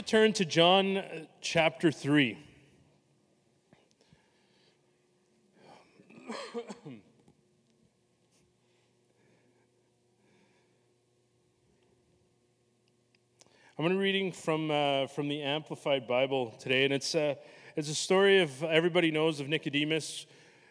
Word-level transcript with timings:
to 0.00 0.06
turn 0.06 0.32
to 0.32 0.46
John 0.46 0.96
uh, 0.96 1.26
chapter 1.42 1.92
3. 1.92 2.32
I'm 6.26 7.02
going 13.76 13.90
to 13.90 13.94
be 13.94 13.96
reading 13.96 14.32
from, 14.32 14.70
uh, 14.70 15.06
from 15.08 15.28
the 15.28 15.42
Amplified 15.42 16.08
Bible 16.08 16.54
today, 16.58 16.84
and 16.86 16.94
it's, 16.94 17.14
uh, 17.14 17.34
it's 17.76 17.90
a 17.90 17.94
story 17.94 18.40
of 18.40 18.64
everybody 18.64 19.10
knows 19.10 19.38
of 19.38 19.50
Nicodemus 19.50 20.24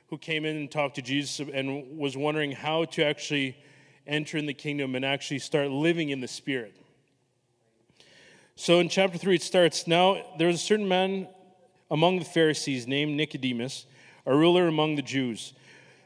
who 0.08 0.18
came 0.18 0.44
in 0.44 0.56
and 0.56 0.72
talked 0.72 0.96
to 0.96 1.04
Jesus 1.04 1.48
and 1.54 2.00
was 2.00 2.18
wondering 2.18 2.52
how 2.52 2.86
to 2.86 3.06
actually 3.06 3.56
enter 4.08 4.40
in 4.40 4.48
the 4.48 4.56
kingdom 4.56 4.96
and 4.96 5.06
actually 5.06 5.38
start 5.38 5.70
living 5.70 6.10
in 6.10 6.20
the 6.20 6.28
Spirit. 6.28 6.76
So 8.62 8.82
in 8.82 8.90
chapter 8.90 9.18
3, 9.18 9.36
it 9.36 9.42
starts 9.42 9.88
Now 9.88 10.22
there 10.38 10.48
was 10.48 10.58
a 10.58 10.60
certain 10.60 10.90
man 10.90 11.30
among 11.90 12.20
the 12.20 12.26
Pharisees 12.26 12.88
named 12.88 13.16
Nicodemus, 13.16 13.86
a 14.26 14.36
ruler 14.36 14.68
among 14.68 14.96
the 14.96 15.02
Jews, 15.02 15.54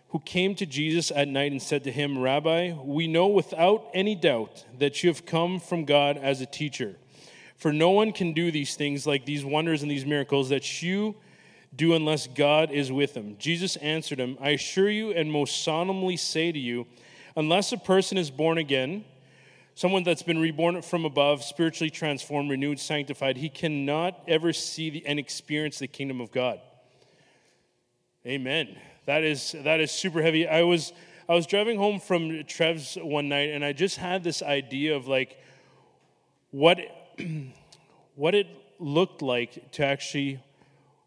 who 0.09 0.19
came 0.19 0.53
to 0.57 0.67
Jesus 0.67 1.09
at 1.09 1.27
night 1.27 1.51
and 1.51 1.59
said 1.59 1.83
to 1.85 1.91
him, 1.91 2.19
Rabbi, 2.19 2.73
we 2.73 3.07
know 3.07 3.25
without 3.25 3.89
any 3.95 4.13
doubt 4.13 4.65
that 4.77 5.01
you 5.01 5.09
have 5.09 5.25
come 5.25 5.59
from 5.59 5.83
God 5.83 6.15
as 6.15 6.41
a 6.41 6.45
teacher. 6.45 6.95
For 7.55 7.73
no 7.73 7.89
one 7.89 8.11
can 8.11 8.33
do 8.33 8.51
these 8.51 8.75
things 8.75 9.07
like 9.07 9.25
these 9.25 9.43
wonders 9.43 9.81
and 9.81 9.89
these 9.89 10.05
miracles 10.05 10.49
that 10.49 10.83
you 10.83 11.15
do 11.75 11.95
unless 11.95 12.27
God 12.27 12.69
is 12.69 12.91
with 12.91 13.17
him. 13.17 13.35
Jesus 13.39 13.77
answered 13.77 14.19
him, 14.19 14.37
I 14.39 14.51
assure 14.51 14.91
you 14.91 15.09
and 15.11 15.31
most 15.31 15.63
solemnly 15.63 16.17
say 16.17 16.51
to 16.51 16.59
you, 16.59 16.85
unless 17.35 17.71
a 17.71 17.77
person 17.79 18.19
is 18.19 18.29
born 18.29 18.59
again, 18.59 19.05
someone 19.75 20.03
that's 20.03 20.23
been 20.23 20.39
reborn 20.39 20.81
from 20.81 21.05
above, 21.05 21.43
spiritually 21.43 21.89
transformed, 21.89 22.49
renewed, 22.49 22.79
sanctified, 22.79 23.37
he 23.37 23.49
cannot 23.49 24.19
ever 24.27 24.53
see 24.53 24.89
the, 24.89 25.05
and 25.05 25.19
experience 25.19 25.79
the 25.79 25.87
kingdom 25.87 26.21
of 26.21 26.31
God. 26.31 26.59
Amen. 28.25 28.77
That 29.05 29.23
is 29.23 29.53
that 29.63 29.81
is 29.81 29.91
super 29.91 30.21
heavy. 30.21 30.47
I 30.47 30.63
was 30.63 30.93
I 31.27 31.35
was 31.35 31.45
driving 31.45 31.77
home 31.77 31.99
from 31.99 32.43
Trev's 32.45 32.95
one 32.95 33.29
night, 33.29 33.49
and 33.49 33.65
I 33.65 33.73
just 33.73 33.97
had 33.97 34.23
this 34.23 34.41
idea 34.41 34.95
of 34.95 35.07
like 35.07 35.37
what 36.51 36.79
what 38.15 38.35
it 38.35 38.47
looked 38.79 39.21
like 39.21 39.71
to 39.73 39.85
actually 39.85 40.39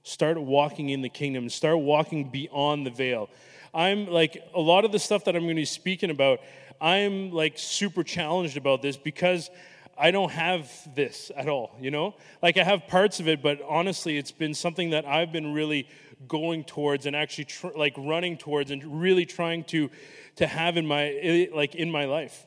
start 0.03 0.41
walking 0.41 0.91
in 0.91 1.03
the 1.03 1.09
kingdom, 1.09 1.49
start 1.49 1.79
walking 1.79 2.31
beyond 2.31 2.87
the 2.87 2.91
veil. 2.91 3.29
I'm 3.75 4.07
like 4.07 4.43
a 4.55 4.61
lot 4.61 4.85
of 4.85 4.93
the 4.93 4.99
stuff 4.99 5.25
that 5.25 5.37
I'm 5.37 5.43
going 5.43 5.57
to 5.57 5.61
be 5.61 5.65
speaking 5.65 6.11
about. 6.11 6.41
I'm 6.81 7.31
like 7.31 7.59
super 7.59 8.03
challenged 8.03 8.57
about 8.57 8.83
this 8.83 8.97
because 8.97 9.51
I 9.99 10.11
don't 10.11 10.31
have 10.31 10.71
this 10.95 11.31
at 11.35 11.49
all, 11.49 11.75
you 11.81 11.91
know? 11.91 12.15
Like 12.43 12.59
I 12.59 12.65
have 12.65 12.87
parts 12.87 13.19
of 13.19 13.29
it, 13.29 13.43
but 13.43 13.61
honestly, 13.67 14.19
it's 14.19 14.33
been 14.33 14.53
something 14.53 14.91
that 14.91 15.07
I've 15.07 15.33
been 15.33 15.55
really 15.55 15.89
going 16.29 16.65
towards 16.65 17.07
and 17.07 17.17
actually 17.17 17.45
tr- 17.45 17.77
like 17.77 17.95
running 17.97 18.37
towards 18.37 18.71
and 18.71 19.01
really 19.01 19.25
trying 19.27 19.65
to 19.65 19.91
to 20.37 20.47
have 20.47 20.77
in 20.77 20.87
my 20.87 21.49
like 21.55 21.75
in 21.75 21.91
my 21.91 22.05
life. 22.05 22.47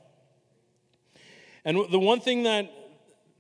And 1.66 1.78
the 1.92 2.00
one 2.00 2.20
thing 2.20 2.44
that 2.44 2.72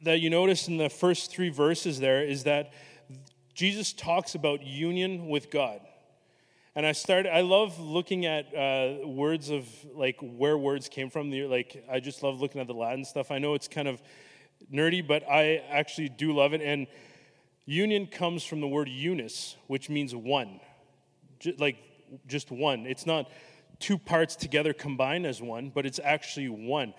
that 0.03 0.20
you 0.22 0.30
notice 0.30 0.68
in 0.68 0.78
the 0.78 0.90
first 0.90 1.31
3 1.31 1.50
verses 1.50 2.00
there 2.00 2.24
is 2.24 2.44
that 2.46 2.72
Jesus 3.53 3.92
talks 3.92 4.36
about 4.36 4.64
union 4.64 5.28
with 5.28 5.52
God. 5.52 5.81
And 6.75 6.86
I 6.86 6.92
started, 6.92 7.36
I 7.36 7.42
love 7.42 7.80
looking 7.80 8.25
at 8.25 8.56
uh, 8.56 9.08
words 9.08 9.50
of 9.50 9.67
like 9.94 10.17
where 10.22 10.58
words 10.58 10.88
came 10.88 11.09
from. 11.09 11.31
Like, 11.31 11.84
I 11.91 12.00
just 12.00 12.22
love 12.24 12.40
looking 12.40 12.62
at 12.62 12.68
the 12.68 12.74
Latin 12.74 13.03
stuff. 13.03 13.31
I 13.31 13.40
know 13.40 13.56
it's 13.56 13.68
kind 13.68 13.88
of 13.88 14.02
nerdy, 14.72 15.06
but 15.06 15.24
I 15.30 15.63
actually 15.69 16.09
do 16.09 16.34
love 16.34 16.53
it. 16.53 16.62
And 16.62 16.88
union 17.66 18.07
comes 18.07 18.44
from 18.44 18.62
the 18.62 18.68
word 18.68 18.88
unis, 18.88 19.56
which 19.68 19.90
means 19.90 20.16
one. 20.16 20.59
Like, 21.57 21.78
just 22.28 22.52
one. 22.52 22.86
It's 22.86 23.06
not 23.06 23.30
two 23.80 23.97
parts 23.97 24.36
together 24.36 24.74
combined 24.74 25.25
as 25.25 25.41
one, 25.41 25.72
but 25.74 25.86
it's 25.86 26.00
actually 26.03 26.50
one. 26.50 26.94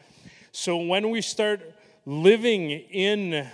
So 0.53 0.79
when 0.79 1.11
we 1.11 1.21
start 1.21 1.61
living 2.07 2.71
in 2.71 3.47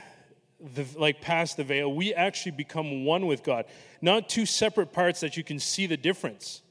the, 0.60 0.86
like 0.96 1.20
past 1.20 1.56
the 1.56 1.64
veil, 1.64 1.92
we 1.92 2.14
actually 2.14 2.52
become 2.52 3.04
one 3.04 3.26
with 3.26 3.42
God. 3.42 3.66
Not 4.00 4.28
two 4.28 4.46
separate 4.46 4.92
parts 4.92 5.20
that 5.20 5.36
you 5.36 5.44
can 5.44 5.58
see 5.58 5.86
the 5.86 5.96
difference. 5.96 6.62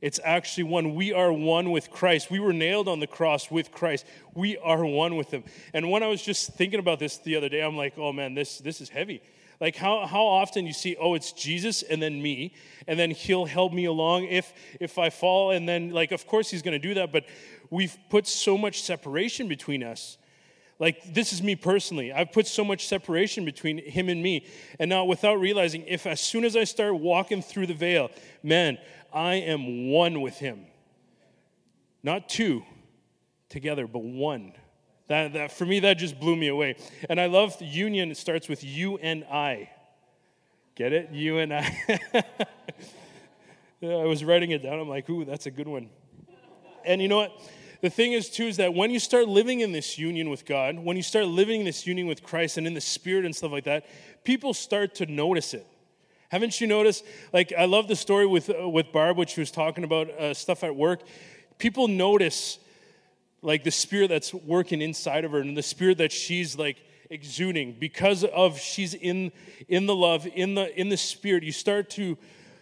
It's 0.00 0.18
actually 0.24 0.64
one. 0.64 0.94
We 0.96 1.12
are 1.12 1.32
one 1.32 1.70
with 1.70 1.90
Christ. 1.90 2.30
We 2.30 2.40
were 2.40 2.52
nailed 2.52 2.88
on 2.88 2.98
the 2.98 3.06
cross 3.06 3.50
with 3.50 3.70
Christ. 3.70 4.04
We 4.34 4.56
are 4.58 4.84
one 4.84 5.16
with 5.16 5.30
Him. 5.30 5.44
And 5.72 5.90
when 5.90 6.02
I 6.02 6.08
was 6.08 6.22
just 6.22 6.54
thinking 6.54 6.80
about 6.80 6.98
this 6.98 7.18
the 7.18 7.36
other 7.36 7.48
day, 7.48 7.60
I'm 7.60 7.76
like, 7.76 7.96
oh 7.96 8.12
man, 8.12 8.34
this, 8.34 8.58
this 8.58 8.80
is 8.80 8.88
heavy. 8.88 9.22
Like 9.60 9.76
how, 9.76 10.06
how 10.06 10.24
often 10.24 10.66
you 10.66 10.72
see, 10.72 10.96
oh, 10.98 11.14
it's 11.14 11.30
Jesus 11.30 11.84
and 11.84 12.02
then 12.02 12.20
me, 12.20 12.52
and 12.88 12.98
then 12.98 13.12
He'll 13.12 13.44
help 13.44 13.72
me 13.72 13.84
along 13.84 14.24
if 14.24 14.52
if 14.80 14.98
I 14.98 15.08
fall, 15.08 15.52
and 15.52 15.68
then 15.68 15.90
like 15.90 16.10
of 16.10 16.26
course 16.26 16.50
He's 16.50 16.62
gonna 16.62 16.80
do 16.80 16.94
that, 16.94 17.12
but 17.12 17.26
we've 17.70 17.96
put 18.10 18.26
so 18.26 18.58
much 18.58 18.82
separation 18.82 19.46
between 19.46 19.84
us 19.84 20.18
like, 20.82 21.14
this 21.14 21.32
is 21.32 21.40
me 21.44 21.54
personally. 21.54 22.12
I've 22.12 22.32
put 22.32 22.44
so 22.48 22.64
much 22.64 22.88
separation 22.88 23.44
between 23.44 23.78
him 23.78 24.08
and 24.08 24.20
me. 24.20 24.46
And 24.80 24.88
now, 24.88 25.04
without 25.04 25.38
realizing, 25.38 25.84
if 25.86 26.08
as 26.08 26.20
soon 26.20 26.44
as 26.44 26.56
I 26.56 26.64
start 26.64 26.96
walking 26.96 27.40
through 27.40 27.68
the 27.68 27.74
veil, 27.74 28.10
man, 28.42 28.78
I 29.14 29.34
am 29.34 29.92
one 29.92 30.20
with 30.20 30.38
him. 30.38 30.66
Not 32.02 32.28
two 32.28 32.64
together, 33.48 33.86
but 33.86 34.02
one. 34.02 34.54
That, 35.06 35.34
that, 35.34 35.52
for 35.52 35.64
me, 35.64 35.78
that 35.78 35.98
just 35.98 36.18
blew 36.18 36.34
me 36.34 36.48
away. 36.48 36.74
And 37.08 37.20
I 37.20 37.26
love 37.26 37.54
union, 37.62 38.10
it 38.10 38.16
starts 38.16 38.48
with 38.48 38.64
you 38.64 38.98
and 38.98 39.22
I. 39.30 39.70
Get 40.74 40.92
it? 40.92 41.10
You 41.12 41.38
and 41.38 41.54
I. 41.54 41.76
I 43.84 44.04
was 44.04 44.24
writing 44.24 44.50
it 44.50 44.64
down. 44.64 44.80
I'm 44.80 44.88
like, 44.88 45.08
ooh, 45.08 45.24
that's 45.24 45.46
a 45.46 45.52
good 45.52 45.68
one. 45.68 45.90
And 46.84 47.00
you 47.00 47.06
know 47.06 47.18
what? 47.18 47.40
The 47.82 47.90
thing 47.90 48.12
is, 48.12 48.30
too, 48.30 48.44
is 48.44 48.56
that 48.58 48.74
when 48.74 48.92
you 48.92 49.00
start 49.00 49.28
living 49.28 49.60
in 49.60 49.72
this 49.72 49.98
union 49.98 50.30
with 50.30 50.46
God, 50.46 50.78
when 50.78 50.96
you 50.96 51.02
start 51.02 51.26
living 51.26 51.60
in 51.60 51.66
this 51.66 51.84
union 51.84 52.06
with 52.06 52.22
Christ 52.22 52.56
and 52.56 52.66
in 52.66 52.74
the 52.74 52.80
Spirit 52.80 53.24
and 53.24 53.34
stuff 53.34 53.50
like 53.50 53.64
that, 53.64 53.86
people 54.24 54.54
start 54.54 54.94
to 54.96 55.06
notice 55.06 55.52
it. 55.52 55.66
Haven't 56.30 56.60
you 56.60 56.68
noticed? 56.68 57.04
Like, 57.32 57.52
I 57.52 57.64
love 57.64 57.88
the 57.88 57.96
story 57.96 58.24
with, 58.24 58.48
uh, 58.48 58.68
with 58.68 58.92
Barb, 58.92 59.18
which 59.18 59.30
she 59.30 59.40
was 59.40 59.50
talking 59.50 59.82
about 59.82 60.08
uh, 60.10 60.32
stuff 60.32 60.62
at 60.62 60.74
work. 60.74 61.00
People 61.58 61.88
notice, 61.88 62.60
like, 63.42 63.64
the 63.64 63.72
spirit 63.72 64.08
that's 64.08 64.32
working 64.32 64.80
inside 64.80 65.24
of 65.24 65.32
her 65.32 65.40
and 65.40 65.56
the 65.56 65.62
spirit 65.62 65.98
that 65.98 66.12
she's, 66.12 66.56
like, 66.56 66.76
exuding 67.10 67.76
because 67.78 68.22
of 68.24 68.58
she's 68.58 68.94
in, 68.94 69.32
in 69.68 69.86
the 69.86 69.94
love, 69.94 70.26
in 70.34 70.54
the, 70.54 70.80
in 70.80 70.88
the 70.88 70.96
spirit. 70.96 71.42
You 71.42 71.52
start 71.52 71.90
to 71.90 72.16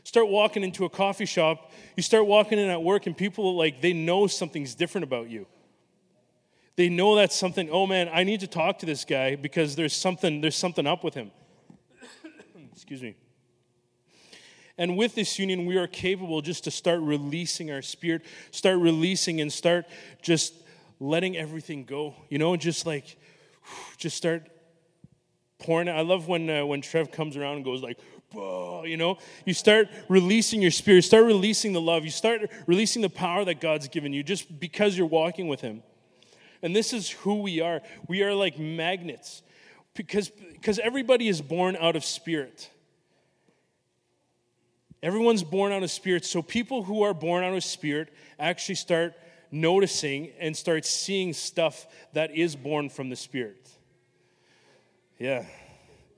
start 0.05 0.29
walking 0.29 0.63
into 0.63 0.85
a 0.85 0.91
coffee 0.91 1.27
shop, 1.27 1.73
you 1.97 2.03
start 2.03 2.27
walking 2.27 2.59
in 2.59 2.71
at 2.71 2.83
work, 2.83 3.07
and 3.07 3.17
people 3.17 3.57
like 3.57 3.81
they 3.81 3.93
know 3.93 4.27
something's 4.27 4.75
different 4.75 5.05
about 5.05 5.31
you. 5.31 5.47
They 6.77 6.89
know 6.89 7.17
that's 7.17 7.37
something, 7.37 7.69
oh 7.71 7.87
man, 7.87 8.09
I 8.13 8.25
need 8.25 8.41
to 8.41 8.47
talk 8.47 8.79
to 8.79 8.87
this 8.87 9.05
guy 9.05 9.37
because 9.37 9.77
there's 9.77 9.95
something, 9.95 10.41
there's 10.41 10.57
something 10.57 10.87
up 10.87 11.05
with 11.05 11.15
him. 11.15 11.31
Excuse 12.73 13.03
me. 13.03 13.17
And 14.79 14.97
with 14.97 15.15
this 15.15 15.39
union, 15.39 15.67
we 15.67 15.77
are 15.77 15.87
capable 15.87 16.41
just 16.41 16.65
to 16.65 16.71
start 16.71 17.01
releasing 17.03 17.71
our 17.71 17.83
spirit, 17.83 18.23
start 18.51 18.79
releasing 18.79 19.43
and 19.43 19.53
start 19.53 19.85
just 20.23 20.55
letting 21.01 21.37
everything 21.37 21.85
go. 21.85 22.15
You 22.31 22.39
know, 22.39 22.57
just 22.57 22.87
like, 22.87 23.19
just 23.99 24.17
start 24.17 24.49
pouring. 25.59 25.91
I 25.91 26.01
love 26.01 26.29
when 26.29 26.49
uh, 26.49 26.65
when 26.65 26.81
Trev 26.81 27.13
comes 27.13 27.37
around 27.37 27.57
and 27.57 27.65
goes 27.65 27.83
like, 27.83 27.99
you 28.33 28.97
know, 28.97 29.19
you 29.45 29.55
start 29.55 29.89
releasing 30.09 30.63
your 30.63 30.71
spirit, 30.71 31.03
start 31.03 31.25
releasing 31.25 31.73
the 31.73 31.81
love, 31.81 32.05
you 32.05 32.11
start 32.11 32.51
releasing 32.67 33.03
the 33.03 33.11
power 33.11 33.45
that 33.45 33.61
God's 33.61 33.89
given 33.89 34.13
you 34.13 34.23
just 34.23 34.61
because 34.61 34.97
you're 34.97 35.07
walking 35.07 35.49
with 35.49 35.61
Him. 35.61 35.83
And 36.63 36.77
this 36.77 36.93
is 36.93 37.11
who 37.11 37.43
we 37.43 37.61
are. 37.61 37.81
We 38.07 38.23
are 38.23 38.35
like 38.35 38.59
magnets 38.59 39.43
because, 39.95 40.29
because 40.29 40.79
everybody 40.79 41.29
is 41.29 41.41
born 41.41 41.77
out 41.77 41.97
of 41.97 42.05
spirit. 42.05 42.71
Everyone's 45.03 45.43
born 45.43 45.73
out 45.73 45.83
of 45.83 45.91
spirit. 45.91 46.25
So 46.25 46.43
people 46.43 46.83
who 46.83 47.03
are 47.03 47.15
born 47.15 47.43
out 47.43 47.55
of 47.55 47.65
spirit 47.65 48.13
actually 48.39 48.75
start 48.75 49.15
noticing 49.51 50.31
and 50.39 50.55
start 50.57 50.85
seeing 50.85 51.33
stuff 51.33 51.87
that 52.13 52.37
is 52.37 52.55
born 52.55 52.91
from 52.91 53.09
the 53.09 53.17
spirit. 53.17 53.69
Yeah 55.19 55.45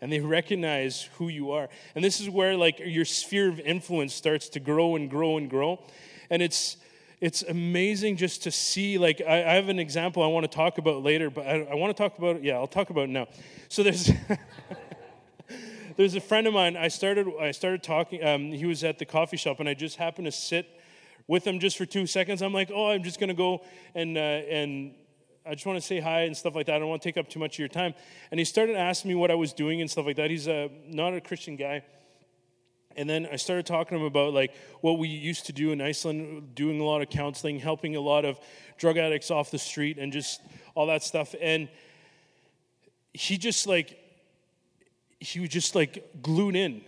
and 0.03 0.13
they 0.13 0.19
recognize 0.19 1.09
who 1.17 1.29
you 1.29 1.53
are. 1.53 1.69
And 1.95 2.05
this 2.05 2.21
is 2.21 2.29
where 2.29 2.57
like 2.57 2.81
your 2.85 3.05
sphere 3.05 3.49
of 3.49 3.61
influence 3.61 4.13
starts 4.13 4.49
to 4.51 4.61
grow 4.61 4.97
and 4.97 5.09
grow 5.09 5.39
and 5.39 5.49
grow. 5.49 5.81
And 6.29 6.43
it's 6.43 6.77
it's 7.21 7.43
amazing 7.45 8.17
just 8.17 8.43
to 8.43 8.51
see 8.51 8.99
like 8.99 9.23
I, 9.27 9.45
I 9.45 9.55
have 9.55 9.69
an 9.69 9.79
example 9.79 10.25
I 10.25 10.27
want 10.27 10.43
to 10.43 10.55
talk 10.55 10.79
about 10.79 11.05
later, 11.05 11.31
but 11.31 11.47
I, 11.47 11.63
I 11.71 11.75
want 11.77 11.97
to 11.97 12.03
talk 12.03 12.19
about 12.19 12.37
it. 12.37 12.43
yeah, 12.43 12.55
I'll 12.55 12.67
talk 12.67 12.91
about 12.91 13.05
it 13.05 13.11
now. 13.11 13.29
So 13.69 13.85
there's 13.85 14.11
there's 15.97 16.17
a 16.17 16.21
friend 16.21 16.49
of 16.49 16.53
mine. 16.53 16.77
I 16.77 16.89
started 16.89 17.29
I 17.41 17.53
started 17.53 17.85
talking. 17.85 18.25
Um, 18.25 18.51
he 18.51 18.67
was 18.67 18.83
at 18.83 18.99
the 18.99 19.05
coffee 19.05 19.37
shop, 19.37 19.61
and 19.61 19.69
I 19.69 19.75
just 19.75 19.97
happened 19.99 20.27
to 20.27 20.33
sit 20.33 20.67
with 21.29 21.47
him 21.47 21.61
just 21.61 21.79
for 21.79 21.87
two 21.87 22.09
seconds. 22.09 22.43
I'm 22.43 22.53
like, 22.53 22.73
oh, 22.75 22.91
I'm 22.91 23.05
just 23.05 23.21
gonna 23.21 23.35
go 23.35 23.63
and 23.95 24.19
uh, 24.19 24.21
and 24.21 24.95
I 25.45 25.55
just 25.55 25.67
want 25.67 25.81
to 25.81 25.85
say 25.87 25.99
hi 25.99 26.23
and 26.23 26.37
stuff 26.37 26.55
like 26.55 26.67
that. 26.67 26.77
I 26.77 26.79
don't 26.79 26.89
want 26.89 27.03
to 27.03 27.09
take 27.09 27.17
up 27.17 27.29
too 27.29 27.41
much 27.41 27.57
of 27.57 27.59
your 27.59 27.69
time. 27.69 27.95
And 28.31 28.39
he 28.39 28.45
started 28.45 28.77
asking 28.77 29.09
me 29.09 29.15
what 29.17 29.31
I 29.31 29.35
was 29.35 29.53
doing 29.53 29.81
and 29.81 29.91
stuff 29.91 30.07
like 30.07 30.17
that. 30.17 30.31
He's 30.31 30.47
a, 30.47 30.71
not 30.87 31.15
a 31.15 31.21
Christian 31.21 31.57
guy. 31.57 31.83
And 32.97 33.09
then 33.09 33.27
I 33.31 33.37
started 33.37 33.67
talking 33.67 33.99
to 33.99 34.05
him 34.05 34.07
about 34.07 34.35
like 34.35 34.55
what 34.83 34.99
we 34.99 35.09
used 35.09 35.47
to 35.47 35.53
do 35.53 35.73
in 35.73 35.81
Iceland, 35.81 36.55
doing 36.55 36.81
a 36.81 36.85
lot 36.85 37.03
of 37.03 37.09
counseling, 37.09 37.59
helping 37.59 37.97
a 37.97 38.01
lot 38.01 38.25
of 38.25 38.39
drug 38.79 38.99
addicts 38.99 39.31
off 39.31 39.51
the 39.51 39.59
street, 39.59 39.99
and 39.99 40.13
just 40.13 40.41
all 40.75 40.87
that 40.87 41.03
stuff. 41.03 41.35
And 41.41 41.69
he 43.15 43.39
just 43.39 43.67
like 43.67 43.99
he 45.19 45.41
was 45.41 45.49
just 45.49 45.75
like 45.75 46.23
glued 46.23 46.55
in 46.55 46.83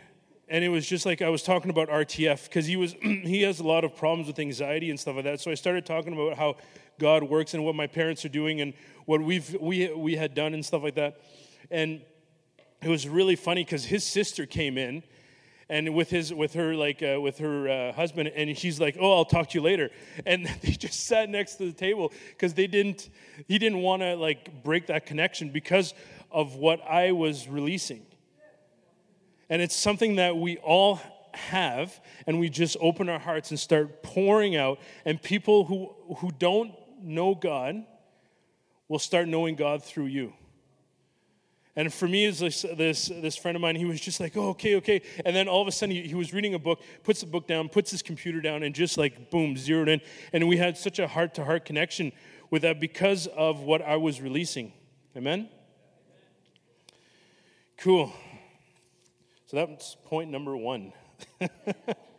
and 0.48 0.62
it 0.62 0.68
was 0.68 0.86
just 0.86 1.06
like 1.06 1.22
I 1.22 1.28
was 1.28 1.42
talking 1.42 1.70
about 1.70 1.88
RTF 1.88 2.44
because 2.44 2.66
he 2.66 2.76
was 2.76 2.92
he 3.02 3.42
has 3.42 3.60
a 3.60 3.64
lot 3.64 3.84
of 3.84 3.96
problems 3.96 4.26
with 4.26 4.38
anxiety 4.38 4.90
and 4.90 4.98
stuff 4.98 5.16
like 5.16 5.24
that. 5.24 5.40
So 5.40 5.50
I 5.50 5.54
started 5.54 5.86
talking 5.86 6.12
about 6.12 6.36
how 6.36 6.56
God 6.98 7.22
works 7.24 7.54
and 7.54 7.64
what 7.64 7.74
my 7.74 7.86
parents 7.86 8.24
are 8.24 8.30
doing 8.30 8.60
and 8.60 8.74
what 9.06 9.20
we've 9.20 9.56
we 9.60 9.92
we 9.92 10.16
had 10.16 10.34
done 10.34 10.54
and 10.54 10.64
stuff 10.64 10.82
like 10.82 10.94
that. 10.94 11.20
And 11.70 12.02
it 12.82 12.88
was 12.88 13.08
really 13.08 13.36
funny 13.36 13.64
because 13.64 13.84
his 13.84 14.04
sister 14.04 14.46
came 14.46 14.78
in 14.78 15.02
and 15.68 15.94
with 15.94 16.10
his 16.10 16.32
with 16.32 16.54
her 16.54 16.74
like 16.74 17.02
uh, 17.02 17.20
with 17.20 17.38
her 17.38 17.68
uh, 17.68 17.92
husband 17.92 18.28
and 18.28 18.56
she's 18.58 18.78
like 18.78 18.98
oh 19.00 19.16
i'll 19.16 19.24
talk 19.24 19.48
to 19.48 19.58
you 19.58 19.62
later 19.62 19.90
and 20.26 20.46
they 20.60 20.72
just 20.72 21.06
sat 21.06 21.30
next 21.30 21.54
to 21.54 21.64
the 21.64 21.72
table 21.72 22.12
because 22.30 22.52
they 22.52 22.66
didn't 22.66 23.08
he 23.48 23.58
didn't 23.58 23.78
want 23.78 24.02
to 24.02 24.14
like 24.14 24.62
break 24.62 24.88
that 24.88 25.06
connection 25.06 25.48
because 25.48 25.94
of 26.30 26.56
what 26.56 26.82
i 26.86 27.12
was 27.12 27.48
releasing 27.48 28.04
and 29.48 29.62
it's 29.62 29.74
something 29.74 30.16
that 30.16 30.36
we 30.36 30.56
all 30.58 31.00
have, 31.34 32.00
and 32.26 32.40
we 32.40 32.48
just 32.48 32.76
open 32.80 33.08
our 33.08 33.18
hearts 33.18 33.50
and 33.50 33.60
start 33.60 34.02
pouring 34.02 34.56
out. 34.56 34.78
And 35.04 35.20
people 35.20 35.64
who, 35.64 35.94
who 36.18 36.30
don't 36.38 36.72
know 37.04 37.34
God 37.34 37.84
will 38.88 38.98
start 38.98 39.28
knowing 39.28 39.54
God 39.54 39.82
through 39.82 40.06
you. 40.06 40.32
And 41.76 41.92
for 41.92 42.06
me, 42.06 42.26
as 42.26 42.38
this, 42.38 42.64
this, 42.76 43.06
this, 43.06 43.36
friend 43.36 43.56
of 43.56 43.60
mine, 43.60 43.74
he 43.74 43.84
was 43.84 44.00
just 44.00 44.20
like, 44.20 44.36
oh, 44.36 44.50
okay, 44.50 44.76
okay. 44.76 45.02
And 45.24 45.34
then 45.34 45.48
all 45.48 45.60
of 45.60 45.66
a 45.66 45.72
sudden, 45.72 45.94
he, 45.94 46.02
he, 46.02 46.14
was 46.14 46.32
reading 46.32 46.54
a 46.54 46.58
book, 46.58 46.80
puts 47.02 47.20
the 47.20 47.26
book 47.26 47.48
down, 47.48 47.68
puts 47.68 47.90
his 47.90 48.00
computer 48.00 48.40
down, 48.40 48.62
and 48.62 48.72
just 48.72 48.96
like, 48.96 49.28
boom, 49.30 49.56
zeroed 49.56 49.88
in. 49.88 50.00
And 50.32 50.46
we 50.46 50.56
had 50.56 50.78
such 50.78 51.00
a 51.00 51.08
heart 51.08 51.34
to 51.34 51.44
heart 51.44 51.64
connection 51.64 52.12
with 52.50 52.62
that 52.62 52.78
because 52.78 53.26
of 53.26 53.60
what 53.60 53.82
I 53.82 53.96
was 53.96 54.20
releasing. 54.20 54.72
Amen? 55.16 55.48
Cool. 57.78 58.12
So 59.46 59.56
that's 59.56 59.96
point 60.04 60.30
number 60.30 60.56
one. 60.56 60.92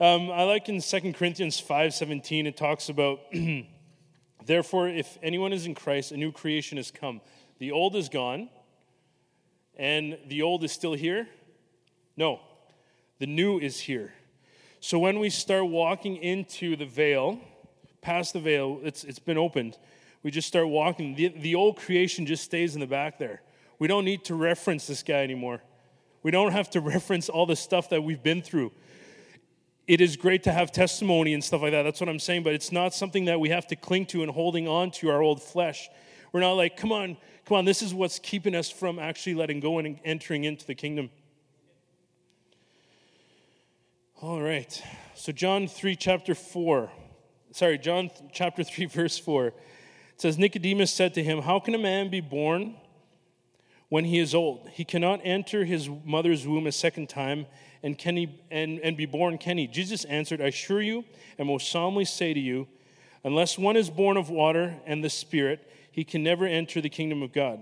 um, 0.00 0.30
I 0.30 0.44
like 0.44 0.68
in 0.68 0.80
2 0.80 1.12
Corinthians 1.12 1.60
5.17, 1.60 2.46
it 2.46 2.56
talks 2.56 2.88
about, 2.88 3.20
Therefore, 4.48 4.88
if 4.88 5.18
anyone 5.22 5.52
is 5.52 5.66
in 5.66 5.74
Christ, 5.74 6.10
a 6.10 6.16
new 6.16 6.32
creation 6.32 6.78
has 6.78 6.90
come. 6.90 7.20
The 7.58 7.70
old 7.70 7.94
is 7.94 8.08
gone, 8.08 8.48
and 9.76 10.16
the 10.26 10.40
old 10.40 10.64
is 10.64 10.72
still 10.72 10.94
here? 10.94 11.28
No, 12.16 12.40
the 13.18 13.26
new 13.26 13.58
is 13.58 13.78
here. 13.78 14.14
So 14.80 14.98
when 14.98 15.18
we 15.18 15.28
start 15.28 15.66
walking 15.66 16.16
into 16.16 16.76
the 16.76 16.86
veil, 16.86 17.40
past 18.00 18.32
the 18.32 18.40
veil, 18.40 18.80
it's, 18.82 19.04
it's 19.04 19.18
been 19.18 19.36
opened. 19.36 19.76
We 20.22 20.30
just 20.30 20.48
start 20.48 20.68
walking. 20.68 21.14
The, 21.14 21.28
the 21.28 21.54
old 21.54 21.76
creation 21.76 22.24
just 22.24 22.44
stays 22.44 22.74
in 22.74 22.80
the 22.80 22.86
back 22.86 23.18
there. 23.18 23.42
We 23.78 23.86
don't 23.86 24.06
need 24.06 24.24
to 24.24 24.34
reference 24.34 24.86
this 24.86 25.02
guy 25.02 25.22
anymore. 25.24 25.60
We 26.22 26.30
don't 26.30 26.52
have 26.52 26.70
to 26.70 26.80
reference 26.94 27.28
all 27.28 27.44
the 27.44 27.56
stuff 27.56 27.90
that 27.90 28.02
we've 28.02 28.22
been 28.22 28.40
through. 28.40 28.72
It 29.88 30.02
is 30.02 30.16
great 30.16 30.42
to 30.42 30.52
have 30.52 30.70
testimony 30.70 31.32
and 31.32 31.42
stuff 31.42 31.62
like 31.62 31.72
that. 31.72 31.82
That's 31.82 31.98
what 31.98 32.10
I'm 32.10 32.18
saying, 32.18 32.42
but 32.42 32.52
it's 32.52 32.70
not 32.70 32.92
something 32.92 33.24
that 33.24 33.40
we 33.40 33.48
have 33.48 33.66
to 33.68 33.76
cling 33.76 34.04
to 34.06 34.22
and 34.22 34.30
holding 34.30 34.68
on 34.68 34.90
to 34.92 35.08
our 35.08 35.22
old 35.22 35.42
flesh. 35.42 35.88
We're 36.30 36.40
not 36.40 36.52
like, 36.52 36.76
come 36.76 36.92
on, 36.92 37.16
come 37.46 37.56
on, 37.56 37.64
this 37.64 37.80
is 37.80 37.94
what's 37.94 38.18
keeping 38.18 38.54
us 38.54 38.70
from 38.70 38.98
actually 38.98 39.34
letting 39.34 39.60
go 39.60 39.78
and 39.78 39.98
entering 40.04 40.44
into 40.44 40.66
the 40.66 40.74
kingdom. 40.74 41.08
All 44.20 44.42
right. 44.42 44.82
So, 45.14 45.32
John 45.32 45.66
3, 45.66 45.96
chapter 45.96 46.34
4. 46.34 46.90
Sorry, 47.52 47.78
John 47.78 48.10
chapter 48.30 48.62
3, 48.62 48.84
verse 48.86 49.18
4. 49.18 49.46
It 49.46 49.54
says, 50.18 50.36
Nicodemus 50.36 50.92
said 50.92 51.14
to 51.14 51.24
him, 51.24 51.40
How 51.40 51.60
can 51.60 51.74
a 51.74 51.78
man 51.78 52.10
be 52.10 52.20
born 52.20 52.76
when 53.88 54.04
he 54.04 54.18
is 54.18 54.34
old. 54.34 54.68
He 54.72 54.84
cannot 54.84 55.20
enter 55.24 55.64
his 55.64 55.88
mother's 56.04 56.46
womb 56.46 56.66
a 56.66 56.72
second 56.72 57.08
time 57.08 57.46
and, 57.82 57.96
can 57.96 58.16
he, 58.16 58.40
and, 58.50 58.80
and 58.80 58.96
be 58.96 59.06
born, 59.06 59.38
can 59.38 59.58
he? 59.58 59.66
Jesus 59.66 60.04
answered, 60.04 60.40
I 60.40 60.46
assure 60.46 60.82
you 60.82 61.04
and 61.38 61.48
most 61.48 61.70
solemnly 61.70 62.04
say 62.04 62.34
to 62.34 62.40
you, 62.40 62.66
unless 63.24 63.58
one 63.58 63.76
is 63.76 63.90
born 63.90 64.16
of 64.16 64.30
water 64.30 64.76
and 64.86 65.02
the 65.02 65.10
Spirit, 65.10 65.70
he 65.90 66.04
can 66.04 66.22
never 66.22 66.46
enter 66.46 66.80
the 66.80 66.88
kingdom 66.88 67.22
of 67.22 67.32
God. 67.32 67.60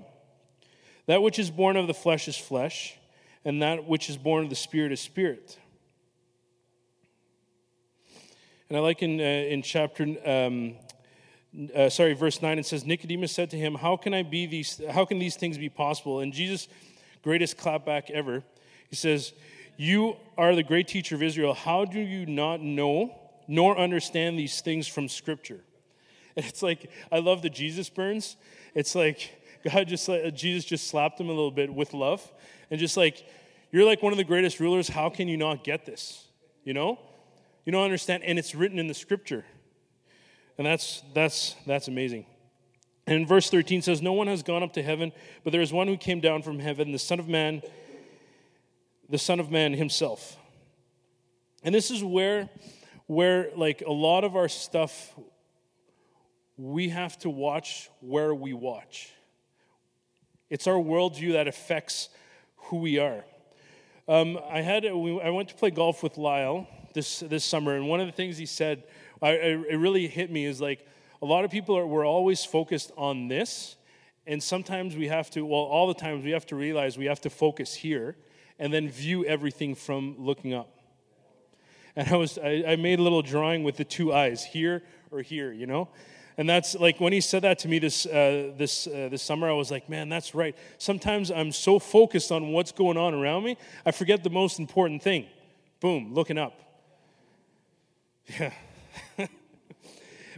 That 1.07 1.23
which 1.23 1.39
is 1.39 1.51
born 1.51 1.77
of 1.77 1.87
the 1.87 1.95
flesh 1.95 2.29
is 2.29 2.37
flesh, 2.37 2.97
and 3.45 3.63
that 3.63 3.87
which 3.87 4.11
is 4.11 4.17
born 4.17 4.45
of 4.45 4.51
the 4.51 4.57
Spirit 4.57 4.93
is 4.93 5.01
spirit. 5.01 5.59
And 8.69 8.77
I 8.77 8.81
like 8.81 9.03
in, 9.03 9.21
uh, 9.21 9.23
in 9.23 9.63
chapter 9.63 10.17
um, 10.25 10.75
uh, 11.75 11.89
sorry, 11.89 12.13
verse 12.13 12.43
9, 12.43 12.59
it 12.59 12.67
says, 12.67 12.85
Nicodemus 12.85 13.33
said 13.33 13.51
to 13.51 13.57
him, 13.57 13.75
How 13.75 13.97
can 13.97 14.13
I 14.13 14.23
be 14.23 14.47
these, 14.47 14.81
how 14.91 15.05
can 15.05 15.19
these 15.19 15.37
things 15.37 15.57
be 15.57 15.69
possible? 15.69 16.21
And 16.21 16.33
Jesus, 16.33 16.69
greatest 17.23 17.57
clapback 17.57 18.11
ever, 18.11 18.43
he 18.89 18.97
says, 18.97 19.33
You 19.77 20.17
are 20.39 20.55
the 20.55 20.63
great 20.63 20.89
teacher 20.89 21.15
of 21.15 21.23
Israel. 21.23 21.55
How 21.55 21.85
do 21.85 22.01
you 22.01 22.27
not 22.27 22.61
know 22.61 23.15
nor 23.49 23.79
understand 23.79 24.39
these 24.39 24.61
things 24.61 24.89
from 24.89 25.09
Scripture? 25.09 25.61
And 26.37 26.45
it's 26.47 26.63
like, 26.63 26.91
I 27.11 27.19
love 27.19 27.43
the 27.43 27.51
Jesus 27.51 27.89
burns. 27.89 28.37
It's 28.75 28.95
like, 28.95 29.33
God 29.65 29.89
just, 29.89 30.09
uh, 30.09 30.31
Jesus 30.31 30.65
just 30.65 30.89
slapped 30.89 31.21
him 31.21 31.27
a 31.27 31.33
little 31.33 31.51
bit 31.51 31.73
with 31.73 31.95
love. 31.95 32.27
And 32.71 32.79
just 32.79 32.97
like, 32.97 33.27
you're 33.71 33.85
like 33.85 34.03
one 34.03 34.13
of 34.13 34.17
the 34.17 34.25
greatest 34.25 34.61
rulers. 34.61 34.89
How 34.89 35.11
can 35.11 35.29
you 35.29 35.37
not 35.37 35.65
get 35.65 35.87
this? 35.87 36.25
You 36.65 36.75
know? 36.75 36.99
You 37.65 37.73
don't 37.73 37.85
understand. 37.85 38.23
And 38.23 38.39
it's 38.39 38.55
written 38.55 38.79
in 38.79 38.87
the 38.87 38.95
Scripture. 38.95 39.45
And 40.59 40.67
that's, 40.67 41.03
that's, 41.15 41.55
that's 41.67 41.89
amazing. 41.89 42.27
And 43.07 43.27
verse 43.27 43.51
13 43.51 43.83
says, 43.83 44.03
No 44.03 44.13
one 44.13 44.27
has 44.27 44.43
gone 44.43 44.63
up 44.63 44.73
to 44.75 44.83
heaven, 44.83 45.13
but 45.45 45.53
there 45.53 45.61
is 45.61 45.73
one 45.73 45.87
who 45.87 45.97
came 45.97 46.21
down 46.21 46.43
from 46.43 46.59
heaven, 46.59 46.93
the 46.93 46.99
Son 46.99 47.21
of 47.21 47.29
Man, 47.29 47.63
the 49.09 49.19
Son 49.19 49.41
of 49.41 49.51
Man 49.51 49.73
himself. 49.73 50.37
And 51.63 51.75
this 51.75 51.91
is 51.91 52.03
where, 52.03 52.49
where 53.07 53.51
like 53.57 53.83
a 53.87 53.93
lot 53.93 54.25
of 54.25 54.37
our 54.37 54.49
stuff, 54.49 55.15
we 56.57 56.89
have 56.91 57.19
to 57.19 57.31
watch 57.31 57.91
where 58.01 58.35
we 58.35 58.53
watch. 58.53 59.13
It's 60.49 60.67
our 60.67 60.75
worldview 60.75 61.33
that 61.33 61.49
affects 61.49 62.09
who 62.57 62.77
we 62.79 62.99
are. 62.99 63.25
Um, 64.09 64.39
I 64.49 64.61
had 64.61 64.87
I 64.87 64.93
went 65.31 65.49
to 65.49 65.55
play 65.57 65.71
golf 65.71 66.03
with 66.03 66.17
Lyle 66.17 66.69
this 66.95 67.21
this 67.21 67.45
summer, 67.45 67.75
and 67.75 67.89
one 67.89 68.01
of 68.01 68.07
the 68.07 68.13
things 68.13 68.39
he 68.39 68.47
said 68.47 68.85
I, 69.21 69.31
it 69.33 69.77
really 69.77 70.07
hit 70.07 70.31
me 70.31 70.45
is 70.45 70.61
like 70.61 70.87
a 71.23 71.27
lot 71.27 71.45
of 71.45 71.51
people 71.51 71.77
are, 71.77 71.87
we're 71.87 72.07
always 72.07 72.45
focused 72.45 72.93
on 72.97 73.29
this. 73.29 73.77
And 74.27 74.43
sometimes 74.43 74.97
we 74.97 75.09
have 75.09 75.31
to, 75.31 75.45
well, 75.45 75.61
all 75.61 75.87
the 75.87 75.95
times 75.95 76.25
we 76.25 76.33
have 76.33 76.47
to 76.47 76.57
realize 76.57 76.99
we 76.99 77.07
have 77.07 77.21
to 77.23 77.31
focus 77.31 77.75
here 77.75 78.17
and 78.59 78.73
then 78.73 78.89
view 78.89 79.25
everything 79.25 79.75
from 79.75 80.17
looking 80.19 80.55
up. 80.55 80.71
And 81.95 82.09
I 82.09 82.17
was, 82.17 82.39
I, 82.39 82.65
I 82.69 82.77
made 82.77 82.99
a 82.99 83.03
little 83.03 83.23
drawing 83.23 83.63
with 83.65 83.77
the 83.77 83.85
two 83.85 84.13
eyes, 84.13 84.45
here 84.45 84.83
or 85.11 85.23
here, 85.23 85.53
you 85.53 85.67
know? 85.67 85.89
And 86.39 86.49
that's 86.49 86.75
like 86.75 87.01
when 87.01 87.15
he 87.15 87.23
said 87.23 87.43
that 87.43 87.59
to 87.61 87.69
me 87.69 87.79
this, 87.79 88.05
uh, 88.05 88.53
this, 88.57 88.87
uh, 88.87 89.09
this 89.11 89.23
summer, 89.23 89.49
I 89.49 89.55
was 89.55 89.71
like, 89.71 89.89
man, 89.89 90.11
that's 90.11 90.35
right. 90.35 90.55
Sometimes 90.77 91.31
I'm 91.31 91.51
so 91.51 91.79
focused 91.79 92.31
on 92.31 92.49
what's 92.53 92.73
going 92.73 92.99
on 92.99 93.15
around 93.15 93.45
me, 93.45 93.57
I 93.87 93.91
forget 93.91 94.23
the 94.23 94.31
most 94.31 94.59
important 94.59 95.03
thing. 95.03 95.27
Boom, 95.81 96.13
looking 96.15 96.39
up. 96.39 96.61
Yeah. 98.41 98.53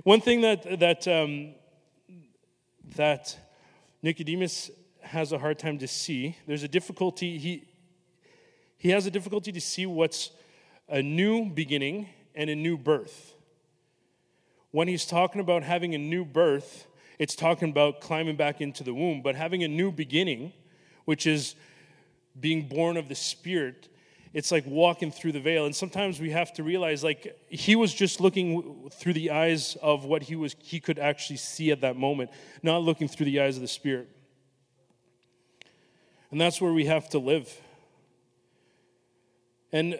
One 0.04 0.20
thing 0.20 0.42
that, 0.42 0.78
that, 0.78 1.08
um, 1.08 1.54
that 2.96 3.36
Nicodemus 4.02 4.70
has 5.02 5.32
a 5.32 5.38
hard 5.38 5.58
time 5.58 5.78
to 5.78 5.88
see, 5.88 6.36
there's 6.46 6.62
a 6.62 6.68
difficulty, 6.68 7.38
he, 7.38 7.67
he 8.78 8.90
has 8.90 9.06
a 9.06 9.10
difficulty 9.10 9.52
to 9.52 9.60
see 9.60 9.86
what's 9.86 10.30
a 10.88 11.02
new 11.02 11.50
beginning 11.50 12.08
and 12.34 12.48
a 12.48 12.54
new 12.54 12.78
birth. 12.78 13.34
When 14.70 14.88
he's 14.88 15.04
talking 15.04 15.40
about 15.40 15.64
having 15.64 15.94
a 15.94 15.98
new 15.98 16.24
birth, 16.24 16.86
it's 17.18 17.34
talking 17.34 17.70
about 17.70 18.00
climbing 18.00 18.36
back 18.36 18.60
into 18.60 18.84
the 18.84 18.94
womb, 18.94 19.22
but 19.22 19.34
having 19.34 19.64
a 19.64 19.68
new 19.68 19.90
beginning, 19.90 20.52
which 21.04 21.26
is 21.26 21.56
being 22.38 22.68
born 22.68 22.96
of 22.96 23.08
the 23.08 23.14
Spirit, 23.16 23.88
it's 24.32 24.52
like 24.52 24.64
walking 24.66 25.10
through 25.10 25.32
the 25.32 25.40
veil. 25.40 25.66
And 25.66 25.74
sometimes 25.74 26.20
we 26.20 26.30
have 26.30 26.52
to 26.54 26.62
realize 26.62 27.02
like 27.02 27.36
he 27.48 27.74
was 27.74 27.92
just 27.92 28.20
looking 28.20 28.88
through 28.92 29.14
the 29.14 29.30
eyes 29.30 29.76
of 29.82 30.04
what 30.04 30.22
he 30.22 30.36
was 30.36 30.54
he 30.62 30.78
could 30.78 30.98
actually 30.98 31.38
see 31.38 31.72
at 31.72 31.80
that 31.80 31.96
moment 31.96 32.30
not 32.62 32.82
looking 32.82 33.08
through 33.08 33.26
the 33.26 33.40
eyes 33.40 33.56
of 33.56 33.62
the 33.62 33.68
spirit. 33.68 34.08
And 36.30 36.40
that's 36.40 36.60
where 36.60 36.72
we 36.72 36.84
have 36.84 37.08
to 37.10 37.18
live 37.18 37.58
and 39.72 39.98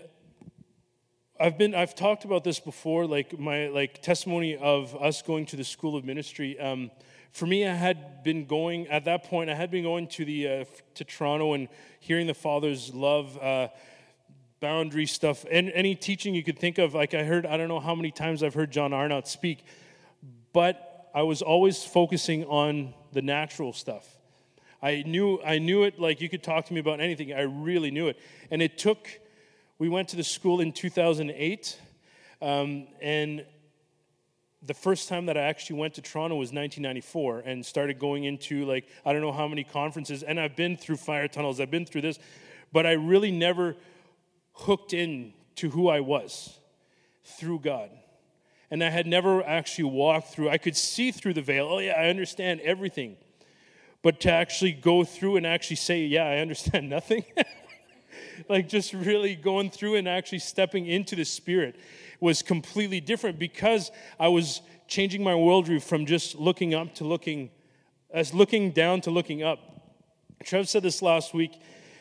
I've 1.40 1.56
been 1.56 1.74
I've 1.74 1.94
talked 1.94 2.24
about 2.24 2.42
this 2.42 2.58
before, 2.58 3.06
like 3.06 3.38
my 3.38 3.68
like 3.68 4.02
testimony 4.02 4.56
of 4.56 4.96
us 4.96 5.22
going 5.22 5.46
to 5.46 5.56
the 5.56 5.64
school 5.64 5.96
of 5.96 6.04
ministry. 6.04 6.58
Um, 6.58 6.90
for 7.32 7.46
me, 7.46 7.66
I 7.66 7.74
had 7.74 8.24
been 8.24 8.46
going 8.46 8.88
at 8.88 9.04
that 9.04 9.24
point. 9.24 9.50
I 9.50 9.54
had 9.54 9.70
been 9.70 9.84
going 9.84 10.08
to 10.08 10.24
the 10.24 10.48
uh, 10.48 10.64
to 10.94 11.04
Toronto 11.04 11.52
and 11.52 11.68
hearing 12.00 12.26
the 12.26 12.34
Father's 12.34 12.92
love, 12.92 13.38
uh, 13.40 13.68
boundary 14.60 15.06
stuff, 15.06 15.44
and 15.50 15.70
any 15.70 15.94
teaching 15.94 16.34
you 16.34 16.42
could 16.42 16.58
think 16.58 16.78
of. 16.78 16.94
Like 16.94 17.14
I 17.14 17.22
heard, 17.22 17.46
I 17.46 17.56
don't 17.56 17.68
know 17.68 17.80
how 17.80 17.94
many 17.94 18.10
times 18.10 18.42
I've 18.42 18.54
heard 18.54 18.72
John 18.72 18.92
Arnott 18.92 19.28
speak, 19.28 19.64
but 20.52 21.10
I 21.14 21.22
was 21.22 21.42
always 21.42 21.84
focusing 21.84 22.46
on 22.46 22.94
the 23.12 23.22
natural 23.22 23.72
stuff. 23.72 24.16
I 24.82 25.04
knew 25.06 25.40
I 25.44 25.58
knew 25.58 25.84
it 25.84 26.00
like 26.00 26.20
you 26.20 26.28
could 26.28 26.42
talk 26.42 26.64
to 26.66 26.74
me 26.74 26.80
about 26.80 27.00
anything. 27.00 27.32
I 27.32 27.42
really 27.42 27.92
knew 27.92 28.08
it, 28.08 28.18
and 28.50 28.60
it 28.60 28.78
took 28.78 29.08
we 29.78 29.88
went 29.88 30.08
to 30.08 30.16
the 30.16 30.24
school 30.24 30.60
in 30.60 30.72
2008, 30.72 31.80
um, 32.42 32.88
and 33.00 33.44
the 34.62 34.74
first 34.74 35.08
time 35.08 35.26
that 35.26 35.36
I 35.36 35.42
actually 35.42 35.78
went 35.78 35.94
to 35.94 36.02
Toronto 36.02 36.34
was 36.34 36.48
1994 36.48 37.40
and 37.40 37.64
started 37.64 37.98
going 37.98 38.24
into 38.24 38.64
like, 38.64 38.88
I 39.06 39.12
don't 39.12 39.22
know 39.22 39.32
how 39.32 39.46
many 39.46 39.62
conferences. 39.62 40.24
And 40.24 40.40
I've 40.40 40.56
been 40.56 40.76
through 40.76 40.96
fire 40.96 41.28
tunnels, 41.28 41.60
I've 41.60 41.70
been 41.70 41.86
through 41.86 42.00
this, 42.00 42.18
but 42.72 42.86
I 42.86 42.92
really 42.92 43.30
never 43.30 43.76
hooked 44.52 44.92
in 44.92 45.32
to 45.56 45.70
who 45.70 45.88
I 45.88 46.00
was 46.00 46.58
through 47.24 47.60
God. 47.60 47.90
And 48.70 48.82
I 48.82 48.90
had 48.90 49.06
never 49.06 49.42
actually 49.44 49.84
walked 49.84 50.28
through, 50.28 50.50
I 50.50 50.58
could 50.58 50.76
see 50.76 51.12
through 51.12 51.34
the 51.34 51.42
veil. 51.42 51.68
Oh, 51.70 51.78
yeah, 51.78 51.92
I 51.92 52.08
understand 52.08 52.60
everything. 52.60 53.16
But 54.02 54.20
to 54.20 54.32
actually 54.32 54.72
go 54.72 55.04
through 55.04 55.36
and 55.36 55.46
actually 55.46 55.76
say, 55.76 56.04
yeah, 56.04 56.24
I 56.24 56.38
understand 56.38 56.90
nothing. 56.90 57.24
Like 58.48 58.68
just 58.68 58.92
really 58.92 59.34
going 59.34 59.70
through 59.70 59.96
and 59.96 60.08
actually 60.08 60.38
stepping 60.38 60.86
into 60.86 61.16
the 61.16 61.24
Spirit 61.24 61.76
was 62.20 62.42
completely 62.42 63.00
different 63.00 63.38
because 63.38 63.90
I 64.18 64.28
was 64.28 64.60
changing 64.86 65.22
my 65.22 65.32
worldview 65.32 65.82
from 65.82 66.06
just 66.06 66.34
looking 66.36 66.74
up 66.74 66.94
to 66.96 67.04
looking, 67.04 67.50
as 68.10 68.34
looking 68.34 68.70
down 68.70 69.00
to 69.02 69.10
looking 69.10 69.42
up. 69.42 69.58
Trev 70.44 70.68
said 70.68 70.82
this 70.82 71.02
last 71.02 71.34
week. 71.34 71.60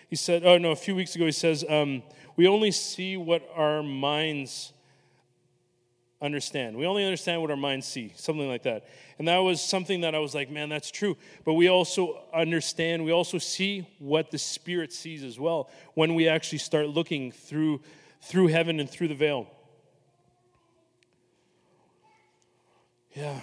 He 0.09 0.15
said, 0.15 0.45
oh 0.45 0.57
no, 0.57 0.71
a 0.71 0.75
few 0.75 0.95
weeks 0.95 1.15
ago, 1.15 1.25
he 1.25 1.31
says, 1.31 1.65
um, 1.67 2.01
we 2.37 2.47
only 2.47 2.71
see 2.71 3.17
what 3.17 3.47
our 3.55 3.83
minds 3.83 4.71
understand. 6.21 6.75
We 6.77 6.85
only 6.85 7.03
understand 7.03 7.41
what 7.41 7.51
our 7.51 7.57
minds 7.57 7.85
see, 7.85 8.11
something 8.15 8.47
like 8.47 8.63
that. 8.63 8.87
And 9.19 9.27
that 9.27 9.37
was 9.37 9.61
something 9.61 10.01
that 10.01 10.15
I 10.15 10.19
was 10.19 10.33
like, 10.33 10.49
man, 10.49 10.69
that's 10.69 10.89
true. 10.89 11.15
But 11.45 11.53
we 11.53 11.69
also 11.69 12.19
understand, 12.33 13.05
we 13.05 13.11
also 13.11 13.37
see 13.37 13.87
what 13.99 14.31
the 14.31 14.37
Spirit 14.37 14.91
sees 14.91 15.23
as 15.23 15.39
well 15.39 15.69
when 15.93 16.15
we 16.15 16.27
actually 16.27 16.57
start 16.59 16.87
looking 16.87 17.31
through, 17.31 17.81
through 18.21 18.47
heaven 18.47 18.79
and 18.79 18.89
through 18.89 19.09
the 19.09 19.15
veil. 19.15 19.47
Yeah. 23.13 23.39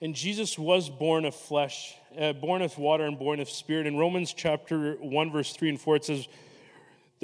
And 0.00 0.14
Jesus 0.14 0.58
was 0.58 0.90
born 0.90 1.24
of 1.24 1.34
flesh, 1.34 1.96
uh, 2.18 2.34
born 2.34 2.60
of 2.60 2.76
water, 2.76 3.04
and 3.04 3.18
born 3.18 3.40
of 3.40 3.48
spirit. 3.48 3.86
In 3.86 3.96
Romans 3.96 4.34
chapter 4.34 4.96
1, 5.00 5.32
verse 5.32 5.54
3 5.54 5.70
and 5.70 5.80
4, 5.80 5.96
it 5.96 6.04
says, 6.04 6.28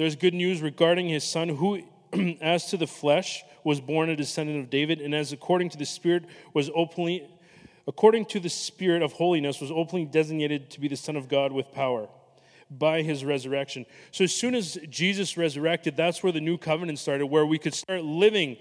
There's 0.01 0.15
good 0.15 0.33
news 0.33 0.63
regarding 0.63 1.09
his 1.09 1.23
son, 1.23 1.47
who, 1.47 1.83
as 2.41 2.65
to 2.71 2.77
the 2.77 2.87
flesh, 2.87 3.43
was 3.63 3.79
born 3.79 4.09
a 4.09 4.15
descendant 4.15 4.57
of 4.57 4.71
David, 4.71 4.99
and 4.99 5.13
as 5.13 5.31
according 5.31 5.69
to 5.69 5.77
the 5.77 5.85
spirit 5.85 6.23
was 6.55 6.71
openly, 6.73 7.29
according 7.87 8.25
to 8.25 8.39
the 8.39 8.49
spirit 8.49 9.03
of 9.03 9.11
holiness, 9.11 9.61
was 9.61 9.69
openly 9.69 10.05
designated 10.05 10.71
to 10.71 10.79
be 10.79 10.87
the 10.87 10.95
Son 10.95 11.15
of 11.15 11.29
God 11.29 11.51
with 11.51 11.71
power 11.71 12.09
by 12.71 13.03
his 13.03 13.23
resurrection. 13.23 13.85
So 14.09 14.23
as 14.23 14.33
soon 14.33 14.55
as 14.55 14.79
Jesus 14.89 15.37
resurrected, 15.37 15.95
that's 15.95 16.23
where 16.23 16.31
the 16.31 16.41
new 16.41 16.57
covenant 16.57 16.97
started, 16.97 17.27
where 17.27 17.45
we 17.45 17.59
could 17.59 17.75
start 17.75 18.03
living 18.03 18.57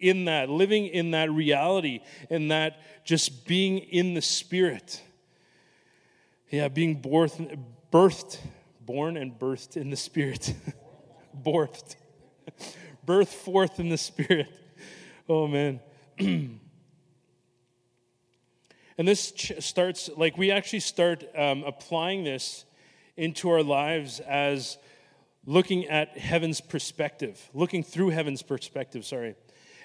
in 0.00 0.24
that, 0.24 0.48
living 0.48 0.86
in 0.86 1.10
that 1.10 1.30
reality, 1.30 2.00
and 2.30 2.50
that 2.50 2.80
just 3.04 3.46
being 3.46 3.80
in 3.80 4.14
the 4.14 4.22
Spirit. 4.22 5.02
Yeah, 6.48 6.68
being 6.68 7.02
birthed, 7.02 7.58
birthed 7.92 8.38
born 8.88 9.18
and 9.18 9.38
birthed 9.38 9.76
in 9.76 9.90
the 9.90 9.96
Spirit. 9.96 10.54
birthed. 11.44 11.96
Birth 13.04 13.30
forth 13.30 13.78
in 13.78 13.90
the 13.90 13.98
Spirit. 13.98 14.48
Oh, 15.28 15.46
man. 15.46 15.80
and 16.18 16.58
this 18.96 19.34
starts, 19.58 20.08
like, 20.16 20.38
we 20.38 20.50
actually 20.50 20.80
start 20.80 21.22
um, 21.36 21.64
applying 21.64 22.24
this 22.24 22.64
into 23.18 23.50
our 23.50 23.62
lives 23.62 24.20
as 24.20 24.78
looking 25.44 25.84
at 25.88 26.16
heaven's 26.16 26.62
perspective, 26.62 27.50
looking 27.52 27.82
through 27.82 28.08
heaven's 28.08 28.42
perspective, 28.42 29.04
sorry. 29.04 29.34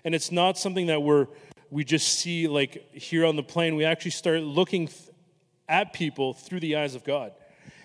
And 0.05 0.15
it's 0.15 0.31
not 0.31 0.57
something 0.57 0.87
that 0.87 1.03
we're 1.03 1.27
we 1.69 1.83
just 1.83 2.19
see 2.19 2.47
like 2.47 2.93
here 2.93 3.25
on 3.25 3.35
the 3.35 3.43
plane. 3.43 3.75
We 3.75 3.83
actually 3.83 4.11
start 4.11 4.43
looking 4.43 4.87
th- 4.87 5.09
at 5.67 5.91
people 5.91 6.33
through 6.33 6.59
the 6.59 6.75
eyes 6.75 6.93
of 6.93 7.03
God. 7.03 7.33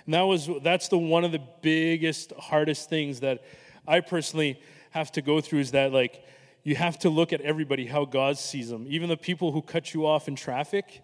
And 0.08 0.14
that 0.14 0.22
was 0.22 0.48
that's 0.62 0.88
the 0.88 0.96
one 0.96 1.22
of 1.22 1.32
the 1.32 1.42
biggest 1.60 2.32
hardest 2.38 2.88
things 2.88 3.20
that 3.20 3.44
I 3.86 4.00
personally 4.00 4.58
have 4.92 5.12
to 5.12 5.20
go 5.20 5.42
through 5.42 5.58
is 5.58 5.72
that 5.72 5.92
like 5.92 6.24
you 6.62 6.76
have 6.76 6.98
to 7.00 7.10
look 7.10 7.34
at 7.34 7.42
everybody 7.42 7.84
how 7.84 8.06
God 8.06 8.38
sees 8.38 8.70
them. 8.70 8.86
Even 8.88 9.10
the 9.10 9.18
people 9.18 9.52
who 9.52 9.60
cut 9.60 9.92
you 9.92 10.06
off 10.06 10.26
in 10.26 10.34
traffic, 10.34 11.02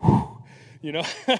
whew, 0.00 0.42
you 0.82 0.90
know, 0.90 1.04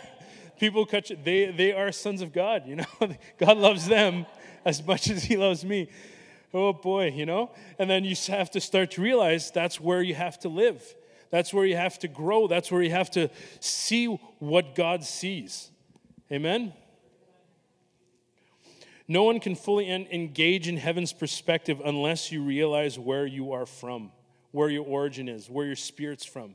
people 0.60 0.86
cut 0.86 1.10
you, 1.10 1.18
they, 1.20 1.46
they 1.46 1.72
are 1.72 1.90
sons 1.90 2.22
of 2.22 2.32
God, 2.32 2.68
you 2.68 2.76
know. 2.76 2.84
God 3.38 3.58
loves 3.58 3.88
them 3.88 4.24
as 4.64 4.86
much 4.86 5.10
as 5.10 5.24
he 5.24 5.36
loves 5.36 5.64
me. 5.64 5.88
Oh 6.54 6.72
boy, 6.72 7.08
you 7.08 7.26
know? 7.26 7.50
And 7.80 7.90
then 7.90 8.04
you 8.04 8.14
have 8.28 8.52
to 8.52 8.60
start 8.60 8.92
to 8.92 9.02
realize 9.02 9.50
that's 9.50 9.80
where 9.80 10.00
you 10.00 10.14
have 10.14 10.38
to 10.42 10.48
live. 10.48 10.94
That's 11.30 11.52
where 11.52 11.64
you 11.66 11.74
have 11.74 11.98
to 11.98 12.06
grow. 12.06 12.46
That's 12.46 12.70
where 12.70 12.82
you 12.82 12.92
have 12.92 13.10
to 13.10 13.30
see 13.58 14.06
what 14.38 14.76
God 14.76 15.02
sees. 15.02 15.72
Amen? 16.30 16.72
No 19.10 19.24
one 19.24 19.40
can 19.40 19.56
fully 19.56 19.90
engage 19.90 20.68
in 20.68 20.76
heaven's 20.76 21.12
perspective 21.12 21.82
unless 21.84 22.30
you 22.30 22.44
realize 22.44 22.96
where 22.96 23.26
you 23.26 23.50
are 23.50 23.66
from, 23.66 24.12
where 24.52 24.68
your 24.68 24.84
origin 24.86 25.28
is, 25.28 25.50
where 25.50 25.66
your 25.66 25.74
spirit's 25.74 26.24
from. 26.24 26.54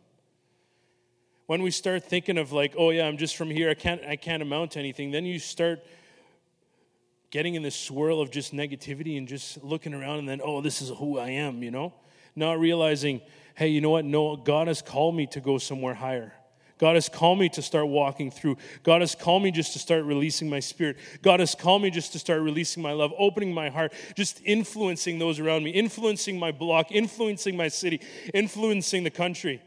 When 1.48 1.62
we 1.62 1.70
start 1.70 2.06
thinking 2.06 2.38
of 2.38 2.54
like 2.54 2.74
oh 2.78 2.92
yeah 2.92 3.08
i'm 3.08 3.18
just 3.18 3.36
from 3.36 3.50
here 3.50 3.70
i 3.70 3.74
can't 3.74 4.02
i 4.06 4.16
can't 4.16 4.42
amount 4.42 4.72
to 4.72 4.80
anything 4.80 5.12
then 5.12 5.26
you 5.26 5.38
start 5.38 5.86
getting 7.30 7.56
in 7.56 7.62
this 7.62 7.76
swirl 7.76 8.22
of 8.22 8.32
just 8.32 8.54
negativity 8.54 9.18
and 9.18 9.28
just 9.28 9.62
looking 9.62 9.94
around 9.94 10.20
and 10.20 10.30
then 10.30 10.40
oh 10.42 10.62
this 10.62 10.82
is 10.82 10.90
who 10.98 11.20
i 11.20 11.28
am 11.28 11.62
you 11.62 11.72
know? 11.72 11.94
Not 12.38 12.58
realizing 12.58 13.20
hey 13.56 13.68
you 13.68 13.82
know 13.82 13.90
what? 13.90 14.06
No 14.06 14.38
god 14.38 14.70
has 14.70 14.82
called 14.82 15.14
me 15.14 15.28
to 15.28 15.42
go 15.42 15.58
somewhere 15.58 15.94
higher 15.94 16.32
God 16.78 16.96
has 16.96 17.08
called 17.08 17.40
me 17.40 17.48
to 17.50 17.62
start 17.62 17.88
walking 17.88 18.30
through. 18.30 18.58
God 18.84 19.02
has 19.02 19.16
called 19.16 19.44
me 19.44 19.52
just 19.52 19.74
to 19.74 19.80
start 19.80 20.04
releasing 20.04 20.50
my 20.50 20.60
spirit. 20.60 20.98
God 21.22 21.40
has 21.40 21.56
called 21.56 21.82
me 21.82 21.90
just 21.90 22.12
to 22.14 22.20
start 22.20 22.42
releasing 22.42 22.84
my 22.84 22.92
love, 22.92 23.14
opening 23.18 23.54
my 23.54 23.70
heart, 23.70 23.94
just 24.16 24.42
influencing 24.44 25.18
those 25.18 25.40
around 25.40 25.64
me, 25.64 25.72
influencing 25.72 26.38
my 26.38 26.52
block, 26.52 26.92
influencing 26.92 27.56
my 27.56 27.70
city, 27.70 28.02
influencing 28.34 29.04
the 29.04 29.10
country. 29.10 29.62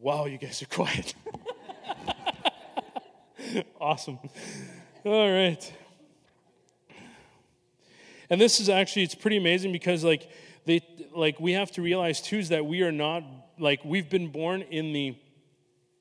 Wow, 0.00 0.26
you 0.26 0.38
guys 0.38 0.62
are 0.62 0.66
quiet. 0.70 1.14
awesome. 3.80 4.18
All 5.04 5.30
right. 5.30 5.72
And 8.30 8.40
this 8.40 8.58
is 8.60 8.68
actually 8.68 9.04
it's 9.04 9.14
pretty 9.14 9.36
amazing 9.36 9.70
because 9.72 10.02
like 10.02 10.28
they 10.66 10.80
like 11.14 11.38
we 11.38 11.52
have 11.52 11.70
to 11.72 11.82
realize 11.82 12.20
too 12.20 12.38
is 12.38 12.48
that 12.50 12.66
we 12.66 12.82
are 12.82 12.92
not 12.92 13.22
like 13.58 13.84
we've 13.84 14.08
been 14.08 14.28
born 14.28 14.62
in 14.62 14.92
the 14.92 15.16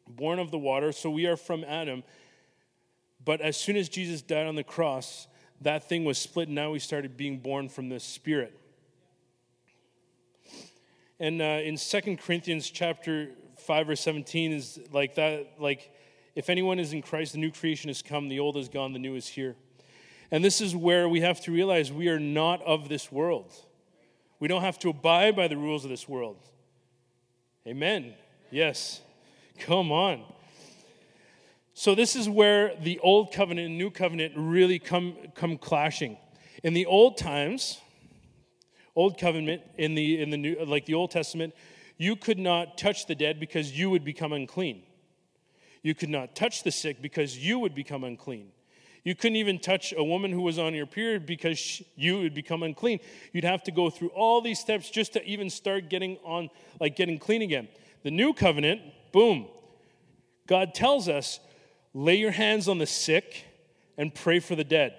born 0.08 0.40
of 0.40 0.52
the 0.52 0.58
water, 0.58 0.92
so 0.92 1.10
we 1.10 1.26
are 1.26 1.38
from 1.38 1.64
Adam. 1.64 2.04
But 3.24 3.42
as 3.42 3.58
soon 3.58 3.76
as 3.76 3.90
Jesus 3.90 4.22
died 4.22 4.48
on 4.48 4.56
the 4.56 4.64
cross, 4.64 5.28
that 5.62 5.90
thing 5.90 6.06
was 6.06 6.18
split, 6.18 6.48
and 6.48 6.56
now 6.56 6.72
we 6.72 6.80
started 6.80 7.18
being 7.18 7.40
born 7.40 7.68
from 7.68 7.90
the 7.90 8.00
Spirit. 8.00 8.58
And 11.20 11.42
uh, 11.42 11.62
in 11.64 11.78
Second 11.78 12.20
Corinthians 12.20 12.70
chapter 12.70 13.32
5 13.58 13.90
or 13.90 13.96
17 13.96 14.54
is 14.54 14.80
like 14.92 15.16
that 15.16 15.48
like 15.60 15.92
if 16.36 16.50
anyone 16.50 16.80
is 16.80 16.94
in 16.94 17.02
Christ 17.02 17.34
the 17.34 17.40
new 17.40 17.52
creation 17.52 17.90
has 17.90 18.02
come 18.02 18.30
the 18.30 18.40
old 18.40 18.56
is 18.56 18.70
gone 18.70 18.94
the 18.94 19.00
new 19.00 19.16
is 19.16 19.28
here 19.28 19.56
and 20.32 20.44
this 20.44 20.62
is 20.62 20.76
where 20.76 21.10
we 21.10 21.22
have 21.22 21.42
to 21.42 21.52
realize 21.52 21.92
we 21.92 22.08
are 22.08 22.20
not 22.20 22.62
of 22.64 22.88
this 22.88 23.12
world 23.12 23.54
we 24.40 24.48
don't 24.48 24.62
have 24.62 24.78
to 24.80 24.90
abide 24.90 25.36
by 25.36 25.48
the 25.48 25.58
rules 25.58 25.84
of 25.84 25.90
this 25.90 26.08
world 26.08 26.38
amen 27.68 28.14
yes 28.50 29.02
come 29.60 29.92
on 29.92 30.24
so 31.74 31.94
this 31.94 32.16
is 32.16 32.28
where 32.28 32.76
the 32.82 32.98
old 33.00 33.32
covenant 33.32 33.68
and 33.68 33.78
new 33.78 33.92
covenant 33.92 34.34
really 34.36 34.80
come 34.80 35.16
come 35.36 35.58
clashing 35.58 36.18
in 36.64 36.74
the 36.74 36.86
old 36.86 37.18
times 37.18 37.80
old 38.96 39.20
covenant 39.20 39.62
in 39.78 39.94
the 39.94 40.22
in 40.22 40.30
the 40.30 40.38
new 40.38 40.56
like 40.66 40.86
the 40.86 40.94
old 40.94 41.12
testament 41.12 41.54
you 41.98 42.16
could 42.16 42.38
not 42.38 42.78
touch 42.78 43.08
the 43.08 43.16
dead 43.16 43.40
because 43.40 43.78
you 43.78 43.90
would 43.90 44.04
become 44.04 44.32
unclean. 44.32 44.84
You 45.82 45.96
could 45.96 46.10
not 46.10 46.36
touch 46.36 46.64
the 46.64 46.72
sick 46.72 47.02
because 47.02 47.38
you 47.38 47.60
would 47.60 47.74
become 47.74 48.04
unclean. 48.04 48.52
You 49.08 49.16
couldn't 49.16 49.38
even 49.38 49.60
touch 49.60 49.94
a 49.96 50.04
woman 50.04 50.34
who 50.34 50.42
was 50.42 50.60
on 50.60 50.74
your 50.74 50.86
period 50.86 51.26
because 51.26 51.82
you 51.96 52.20
would 52.20 52.34
become 52.34 52.62
unclean. 52.62 53.00
You'd 53.32 53.46
have 53.46 53.64
to 53.64 53.72
go 53.72 53.90
through 53.90 54.10
all 54.10 54.42
these 54.42 54.60
steps 54.60 54.90
just 54.90 55.14
to 55.14 55.24
even 55.24 55.50
start 55.50 55.88
getting 55.88 56.18
on, 56.26 56.50
like 56.82 56.98
getting 56.98 57.18
clean 57.18 57.42
again. 57.42 57.70
The 58.04 58.12
new 58.12 58.34
covenant, 58.34 58.82
boom. 59.14 59.48
God 60.46 60.74
tells 60.74 61.08
us, 61.08 61.40
lay 61.94 62.16
your 62.16 62.32
hands 62.32 62.68
on 62.68 62.80
the 62.80 62.86
sick 62.86 63.46
and 63.98 64.14
pray 64.14 64.42
for 64.42 64.56
the 64.56 64.66
dead. 64.66 64.94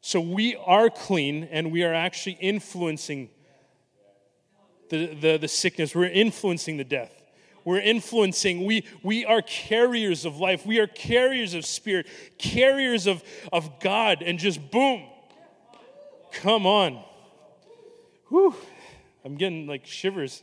So 0.00 0.20
we 0.20 0.54
are 0.54 0.90
clean 0.90 1.42
and 1.50 1.72
we 1.72 1.82
are 1.82 1.92
actually 1.92 2.38
influencing 2.40 3.30
the, 4.90 5.06
the, 5.06 5.38
the 5.38 5.48
sickness, 5.48 5.92
we're 5.92 6.04
influencing 6.04 6.76
the 6.76 6.84
death. 6.84 7.17
We're 7.68 7.80
influencing. 7.80 8.64
We, 8.64 8.84
we 9.02 9.26
are 9.26 9.42
carriers 9.42 10.24
of 10.24 10.40
life. 10.40 10.64
We 10.64 10.78
are 10.78 10.86
carriers 10.86 11.52
of 11.52 11.66
spirit, 11.66 12.06
carriers 12.38 13.06
of, 13.06 13.22
of 13.52 13.78
God, 13.78 14.22
and 14.22 14.38
just 14.38 14.70
boom. 14.70 15.04
Come 16.32 16.64
on. 16.64 16.98
Whew. 18.30 18.54
I'm 19.22 19.34
getting 19.34 19.66
like 19.66 19.84
shivers. 19.84 20.42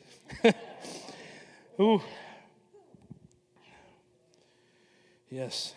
Ooh. 1.82 2.00
Yes. 5.27 5.74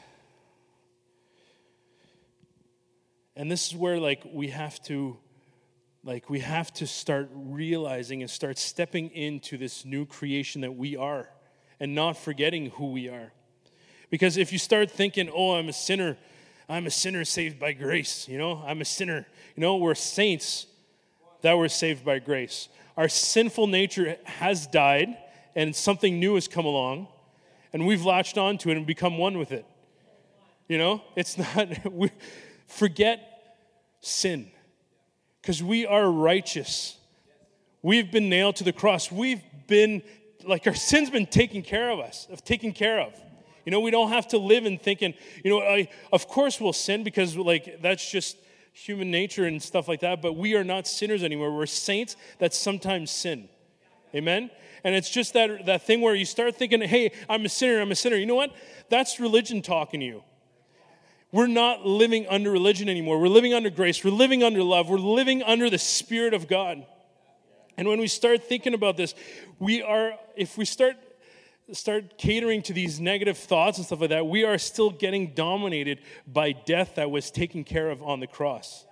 And 3.35 3.51
this 3.51 3.69
is 3.69 3.75
where 3.75 3.99
like 3.99 4.23
we 4.31 4.49
have 4.49 4.83
to 4.83 5.17
like 6.05 6.29
we 6.29 6.41
have 6.41 6.75
to 6.75 6.87
start 6.87 7.31
realizing 7.33 8.21
and 8.21 8.31
start 8.31 8.59
stepping 8.59 9.09
into 9.13 9.57
this 9.57 9.87
new 9.87 10.05
creation 10.05 10.61
that 10.61 10.77
we 10.77 10.95
are 10.95 11.31
and 11.81 11.95
not 11.95 12.17
forgetting 12.17 12.71
who 12.71 12.93
we 12.93 13.09
are. 13.09 13.33
Because 14.11 14.37
if 14.37 14.53
you 14.53 14.59
start 14.59 14.91
thinking, 14.91 15.31
"Oh, 15.31 15.55
I'm 15.55 15.69
a 15.69 15.73
sinner. 15.73 16.17
I'm 16.69 16.87
a 16.87 16.91
sinner 16.91 17.25
saved 17.25 17.59
by 17.59 17.73
grace," 17.73 18.29
you 18.29 18.39
know? 18.39 18.63
I'm 18.67 18.81
a 18.81 18.85
sinner. 18.85 19.27
You 19.57 19.61
know, 19.61 19.77
we're 19.77 19.95
saints 19.95 20.67
that 21.43 21.57
were 21.57 21.69
saved 21.69 22.05
by 22.05 22.19
grace. 22.19 22.69
Our 22.97 23.09
sinful 23.09 23.69
nature 23.69 24.17
has 24.25 24.67
died 24.67 25.17
and 25.55 25.75
something 25.75 26.19
new 26.19 26.35
has 26.35 26.49
come 26.49 26.65
along 26.65 27.09
and 27.73 27.87
we've 27.87 28.05
latched 28.05 28.39
onto 28.39 28.71
it 28.71 28.77
and 28.77 28.87
become 28.87 29.19
one 29.19 29.39
with 29.39 29.53
it. 29.53 29.65
You 30.69 30.79
know, 30.79 31.03
it's 31.17 31.39
not, 31.57 31.93
we, 31.93 32.11
forget 32.67 33.57
sin 34.01 34.51
because 35.41 35.63
we 35.63 35.87
are 35.87 36.11
righteous. 36.11 36.97
We've 37.83 38.11
been 38.11 38.29
nailed 38.29 38.57
to 38.57 38.65
the 38.65 38.73
cross. 38.73 39.11
We've 39.11 39.43
been, 39.67 40.03
like, 40.49 40.67
our 40.67 40.75
sin's 40.75 41.11
been 41.11 41.27
taken 41.27 41.63
care 41.63 41.91
of 41.91 42.01
us, 42.01 42.27
of 42.33 42.45
taken 42.45 42.73
care 42.73 43.01
of. 43.01 43.13
You 43.65 43.73
know, 43.73 43.81
we 43.81 43.91
don't 43.91 44.11
have 44.11 44.29
to 44.29 44.39
live 44.39 44.65
in 44.65 44.79
thinking, 44.79 45.15
you 45.45 45.51
know, 45.51 45.61
I, 45.61 45.89
of 46.13 46.27
course 46.27 46.61
we'll 46.61 46.73
sin 46.73 47.05
because, 47.05 47.37
like, 47.37 47.83
that's 47.83 48.11
just 48.11 48.39
human 48.73 49.11
nature 49.11 49.45
and 49.45 49.63
stuff 49.63 49.89
like 49.89 50.01
that, 50.01 50.23
but 50.23 50.35
we 50.35 50.55
are 50.55 50.65
not 50.65 50.87
sinners 50.87 51.23
anymore. 51.23 51.55
We're 51.55 51.67
saints 51.67 52.17
that 52.39 52.55
sometimes 52.55 53.11
sin. 53.11 53.49
Amen? 54.15 54.51
And 54.85 54.95
it's 54.95 55.11
just 55.11 55.35
that, 55.35 55.67
that 55.67 55.83
thing 55.83 56.01
where 56.01 56.15
you 56.15 56.25
start 56.25 56.57
thinking, 56.57 56.81
hey, 56.81 57.13
I'm 57.29 57.45
a 57.45 57.49
sinner, 57.49 57.81
I'm 57.81 57.91
a 57.91 57.95
sinner. 57.97 58.17
You 58.17 58.27
know 58.27 58.37
what? 58.37 58.55
That's 58.89 59.21
religion 59.21 59.61
talking 59.61 60.01
to 60.01 60.07
you. 60.07 60.23
We're 61.31 61.47
not 61.47 61.85
living 61.85 62.27
under 62.29 62.51
religion 62.51 62.89
anymore. 62.89 63.21
We're 63.21 63.29
living 63.29 63.53
under 63.53 63.69
grace. 63.69 64.03
We're 64.03 64.13
living 64.13 64.43
under 64.43 64.63
love. 64.63 64.89
We're 64.89 64.97
living 64.97 65.43
under 65.43 65.69
the 65.69 65.79
Spirit 65.79 66.33
of 66.33 66.49
God. 66.49 66.87
And 67.79 67.87
when 67.87 68.01
we 68.01 68.09
start 68.09 68.43
thinking 68.43 68.75
about 68.75 68.97
this, 68.97 69.15
we 69.61 69.83
are, 69.83 70.15
if 70.37 70.59
we 70.59 70.65
start 70.65 70.97
start 71.73 72.17
catering 72.17 72.63
to 72.63 72.73
these 72.73 72.99
negative 72.99 73.37
thoughts 73.37 73.77
and 73.77 73.87
stuff 73.87 74.01
like 74.01 74.09
that, 74.09 74.27
we 74.27 74.43
are 74.43 74.57
still 74.57 74.91
getting 74.91 75.35
dominated 75.35 76.01
by 76.27 76.51
death 76.51 76.95
that 76.95 77.11
was 77.11 77.31
taken 77.31 77.63
care 77.63 77.91
of 77.91 78.03
on 78.03 78.21
the 78.21 78.27
cross. 78.27 78.87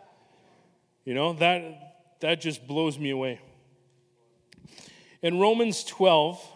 You 1.05 1.15
know, 1.15 1.33
that 1.35 2.21
that 2.21 2.41
just 2.41 2.67
blows 2.67 2.99
me 2.99 3.11
away. 3.11 3.41
In 5.23 5.41
Romans 5.41 5.83
12, 5.85 6.53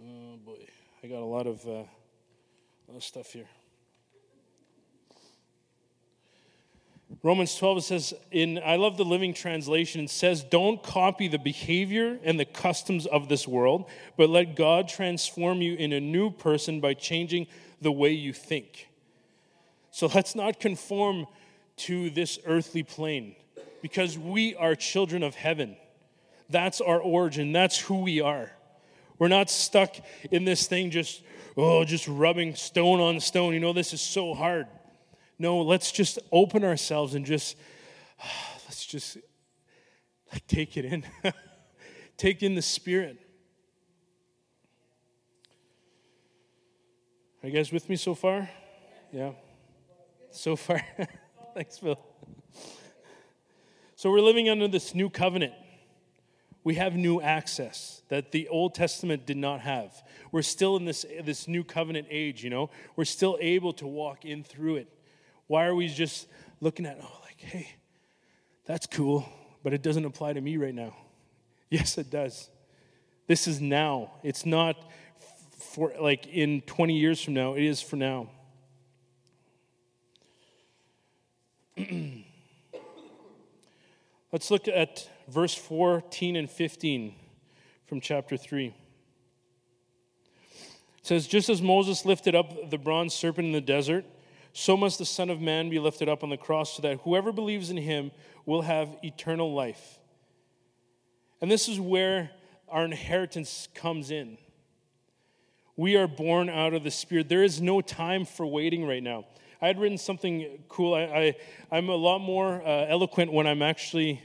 oh 0.00 0.36
boy, 0.44 0.66
I 1.04 1.06
got 1.06 1.20
a 1.20 1.24
lot 1.24 1.46
of 1.46 1.64
uh, 1.66 1.82
other 2.88 3.00
stuff 3.00 3.32
here. 3.32 3.46
Romans 7.22 7.56
12 7.56 7.84
says 7.84 8.14
in 8.30 8.60
I 8.64 8.76
love 8.76 8.96
the 8.96 9.04
living 9.04 9.34
translation 9.34 10.02
it 10.02 10.10
says 10.10 10.44
don't 10.44 10.82
copy 10.82 11.28
the 11.28 11.38
behavior 11.38 12.18
and 12.22 12.38
the 12.38 12.44
customs 12.44 13.06
of 13.06 13.28
this 13.28 13.48
world 13.48 13.90
but 14.16 14.30
let 14.30 14.54
God 14.54 14.88
transform 14.88 15.60
you 15.60 15.74
in 15.74 15.92
a 15.92 16.00
new 16.00 16.30
person 16.30 16.80
by 16.80 16.94
changing 16.94 17.46
the 17.80 17.92
way 17.92 18.10
you 18.10 18.32
think. 18.32 18.88
So 19.90 20.10
let's 20.14 20.34
not 20.34 20.60
conform 20.60 21.26
to 21.78 22.10
this 22.10 22.38
earthly 22.46 22.82
plane 22.82 23.34
because 23.82 24.18
we 24.18 24.54
are 24.54 24.74
children 24.74 25.22
of 25.22 25.34
heaven. 25.34 25.76
That's 26.48 26.80
our 26.80 27.00
origin. 27.00 27.52
That's 27.52 27.78
who 27.78 28.02
we 28.02 28.20
are. 28.20 28.50
We're 29.18 29.28
not 29.28 29.50
stuck 29.50 29.96
in 30.30 30.44
this 30.44 30.66
thing 30.66 30.90
just 30.90 31.22
oh, 31.56 31.84
just 31.84 32.06
rubbing 32.08 32.54
stone 32.54 33.00
on 33.00 33.20
stone. 33.20 33.54
You 33.54 33.60
know, 33.60 33.72
this 33.72 33.92
is 33.92 34.00
so 34.00 34.34
hard. 34.34 34.66
No, 35.40 35.62
let's 35.62 35.90
just 35.90 36.18
open 36.30 36.64
ourselves 36.64 37.14
and 37.14 37.24
just, 37.24 37.56
let's 38.66 38.84
just 38.84 39.16
like, 40.30 40.46
take 40.46 40.76
it 40.76 40.84
in. 40.84 41.02
take 42.18 42.42
in 42.42 42.54
the 42.54 42.60
Spirit. 42.60 43.18
Are 47.42 47.48
you 47.48 47.54
guys 47.54 47.72
with 47.72 47.88
me 47.88 47.96
so 47.96 48.14
far? 48.14 48.50
Yeah. 49.10 49.32
So 50.30 50.56
far. 50.56 50.84
Thanks, 51.54 51.78
Phil. 51.78 51.98
So 53.96 54.10
we're 54.10 54.20
living 54.20 54.50
under 54.50 54.68
this 54.68 54.94
new 54.94 55.08
covenant 55.08 55.54
we 56.62 56.74
have 56.74 56.94
new 56.94 57.22
access 57.22 58.02
that 58.08 58.32
the 58.32 58.46
Old 58.48 58.74
Testament 58.74 59.24
did 59.24 59.38
not 59.38 59.60
have. 59.60 60.02
We're 60.30 60.42
still 60.42 60.76
in 60.76 60.84
this, 60.84 61.06
this 61.24 61.48
new 61.48 61.64
covenant 61.64 62.08
age, 62.10 62.44
you 62.44 62.50
know? 62.50 62.68
We're 62.96 63.06
still 63.06 63.38
able 63.40 63.72
to 63.74 63.86
walk 63.86 64.26
in 64.26 64.44
through 64.44 64.76
it. 64.76 64.88
Why 65.50 65.66
are 65.66 65.74
we 65.74 65.88
just 65.88 66.28
looking 66.60 66.86
at, 66.86 66.96
oh, 67.02 67.20
like, 67.24 67.40
hey, 67.40 67.68
that's 68.66 68.86
cool, 68.86 69.28
but 69.64 69.72
it 69.72 69.82
doesn't 69.82 70.04
apply 70.04 70.34
to 70.34 70.40
me 70.40 70.56
right 70.56 70.72
now? 70.72 70.94
Yes, 71.70 71.98
it 71.98 72.08
does. 72.08 72.48
This 73.26 73.48
is 73.48 73.60
now. 73.60 74.12
It's 74.22 74.46
not 74.46 74.76
for 75.58 75.92
like 76.00 76.28
in 76.28 76.60
20 76.62 76.96
years 76.96 77.20
from 77.20 77.34
now, 77.34 77.54
it 77.54 77.64
is 77.64 77.82
for 77.82 77.96
now. 77.96 78.30
Let's 84.32 84.52
look 84.52 84.68
at 84.68 85.08
verse 85.28 85.54
14 85.56 86.36
and 86.36 86.48
15 86.48 87.14
from 87.86 88.00
chapter 88.00 88.36
3. 88.36 88.66
It 88.66 88.74
says, 91.02 91.26
Just 91.26 91.48
as 91.48 91.60
Moses 91.60 92.04
lifted 92.04 92.36
up 92.36 92.70
the 92.70 92.78
bronze 92.78 93.14
serpent 93.14 93.46
in 93.46 93.52
the 93.52 93.60
desert, 93.60 94.04
so 94.52 94.76
must 94.76 94.98
the 94.98 95.04
Son 95.04 95.30
of 95.30 95.40
Man 95.40 95.70
be 95.70 95.78
lifted 95.78 96.08
up 96.08 96.22
on 96.22 96.30
the 96.30 96.36
cross, 96.36 96.76
so 96.76 96.82
that 96.82 97.00
whoever 97.02 97.32
believes 97.32 97.70
in 97.70 97.76
him 97.76 98.10
will 98.46 98.62
have 98.62 98.96
eternal 99.02 99.52
life. 99.54 99.98
And 101.40 101.50
this 101.50 101.68
is 101.68 101.80
where 101.80 102.30
our 102.68 102.84
inheritance 102.84 103.68
comes 103.74 104.10
in. 104.10 104.38
We 105.76 105.96
are 105.96 106.06
born 106.06 106.50
out 106.50 106.74
of 106.74 106.84
the 106.84 106.90
Spirit. 106.90 107.28
There 107.28 107.42
is 107.42 107.60
no 107.60 107.80
time 107.80 108.24
for 108.24 108.44
waiting 108.44 108.86
right 108.86 109.02
now. 109.02 109.24
I 109.62 109.66
had 109.66 109.78
written 109.78 109.98
something 109.98 110.62
cool. 110.68 110.94
I, 110.94 111.34
I, 111.70 111.78
am 111.78 111.88
a 111.88 111.94
lot 111.94 112.18
more 112.18 112.62
uh, 112.62 112.86
eloquent 112.86 113.32
when 113.32 113.46
I'm 113.46 113.62
actually 113.62 114.22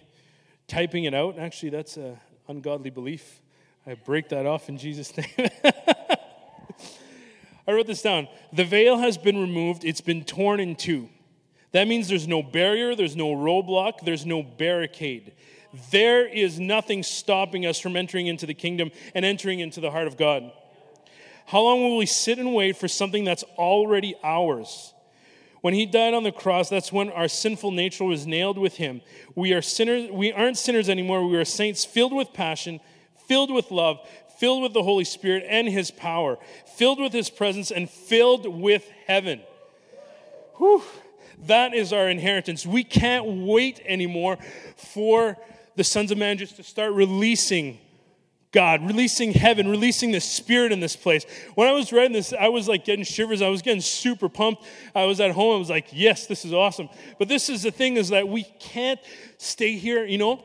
typing 0.67 1.03
it 1.03 1.13
out. 1.13 1.37
Actually, 1.37 1.69
that's 1.69 1.97
an 1.97 2.17
ungodly 2.47 2.89
belief. 2.89 3.41
I 3.85 3.95
break 3.95 4.29
that 4.29 4.45
off 4.45 4.69
in 4.69 4.77
Jesus' 4.77 5.15
name. 5.37 5.49
I 7.67 7.73
wrote 7.73 7.87
this 7.87 8.01
down. 8.01 8.27
The 8.53 8.65
veil 8.65 8.97
has 8.97 9.17
been 9.17 9.37
removed, 9.37 9.83
it's 9.83 10.01
been 10.01 10.23
torn 10.23 10.59
in 10.59 10.75
two. 10.75 11.09
That 11.71 11.87
means 11.87 12.07
there's 12.07 12.27
no 12.27 12.41
barrier, 12.41 12.95
there's 12.95 13.15
no 13.15 13.33
roadblock, 13.33 14.01
there's 14.05 14.25
no 14.25 14.43
barricade. 14.43 15.33
There 15.91 16.25
is 16.25 16.59
nothing 16.59 17.03
stopping 17.03 17.65
us 17.65 17.79
from 17.79 17.97
entering 17.97 18.27
into 18.27 18.45
the 18.45 18.53
kingdom 18.53 18.91
and 19.13 19.25
entering 19.25 19.59
into 19.59 19.81
the 19.81 19.91
heart 19.91 20.07
of 20.07 20.15
God. 20.15 20.51
How 21.47 21.61
long 21.61 21.83
will 21.83 21.97
we 21.97 22.05
sit 22.05 22.39
and 22.39 22.53
wait 22.55 22.77
for 22.77 22.87
something 22.87 23.23
that's 23.23 23.43
already 23.57 24.15
ours? 24.23 24.93
When 25.61 25.73
he 25.73 25.85
died 25.85 26.13
on 26.13 26.23
the 26.23 26.31
cross, 26.31 26.69
that's 26.69 26.93
when 26.93 27.09
our 27.09 27.27
sinful 27.27 27.71
nature 27.71 28.03
was 28.03 28.27
nailed 28.27 28.57
with 28.57 28.75
him. 28.77 29.01
We 29.35 29.51
are 29.53 29.61
sinners, 29.61 30.11
we 30.11 30.31
aren't 30.31 30.57
sinners 30.57 30.89
anymore. 30.89 31.27
We 31.27 31.37
are 31.37 31.45
saints 31.45 31.83
filled 31.83 32.13
with 32.13 32.33
passion, 32.33 32.79
filled 33.27 33.51
with 33.51 33.71
love, 33.71 33.99
filled 34.45 34.61
with 34.61 34.73
the 34.73 34.83
Holy 34.83 35.03
Spirit 35.03 35.43
and 35.49 35.67
his 35.67 35.89
power, 35.89 36.37
filled 36.75 36.99
with 36.99 37.11
his 37.11 37.31
presence, 37.31 37.71
and 37.71 37.89
filled 37.89 38.45
with 38.45 38.87
heaven. 39.07 39.41
Whew. 40.57 40.83
That 41.47 41.73
is 41.73 41.91
our 41.91 42.07
inheritance. 42.07 42.63
We 42.63 42.83
can't 42.83 43.25
wait 43.47 43.81
anymore 43.87 44.37
for 44.77 45.35
the 45.75 45.83
sons 45.83 46.11
of 46.11 46.19
man 46.19 46.37
just 46.37 46.57
to 46.57 46.63
start 46.63 46.93
releasing 46.93 47.79
God, 48.51 48.85
releasing 48.85 49.31
heaven, 49.31 49.67
releasing 49.67 50.11
the 50.11 50.21
Spirit 50.21 50.71
in 50.71 50.79
this 50.79 50.95
place. 50.95 51.25
When 51.55 51.67
I 51.67 51.71
was 51.71 51.91
writing 51.91 52.13
this, 52.13 52.31
I 52.31 52.49
was 52.49 52.67
like 52.67 52.85
getting 52.85 53.03
shivers. 53.03 53.41
I 53.41 53.49
was 53.49 53.63
getting 53.63 53.81
super 53.81 54.29
pumped. 54.29 54.63
I 54.93 55.05
was 55.05 55.19
at 55.19 55.31
home. 55.31 55.55
I 55.55 55.57
was 55.57 55.71
like, 55.71 55.87
yes, 55.91 56.27
this 56.27 56.45
is 56.45 56.53
awesome. 56.53 56.87
But 57.17 57.29
this 57.29 57.49
is 57.49 57.63
the 57.63 57.71
thing 57.71 57.97
is 57.97 58.09
that 58.09 58.27
we 58.27 58.43
can't 58.59 58.99
stay 59.39 59.75
here, 59.75 60.05
you 60.05 60.19
know. 60.19 60.43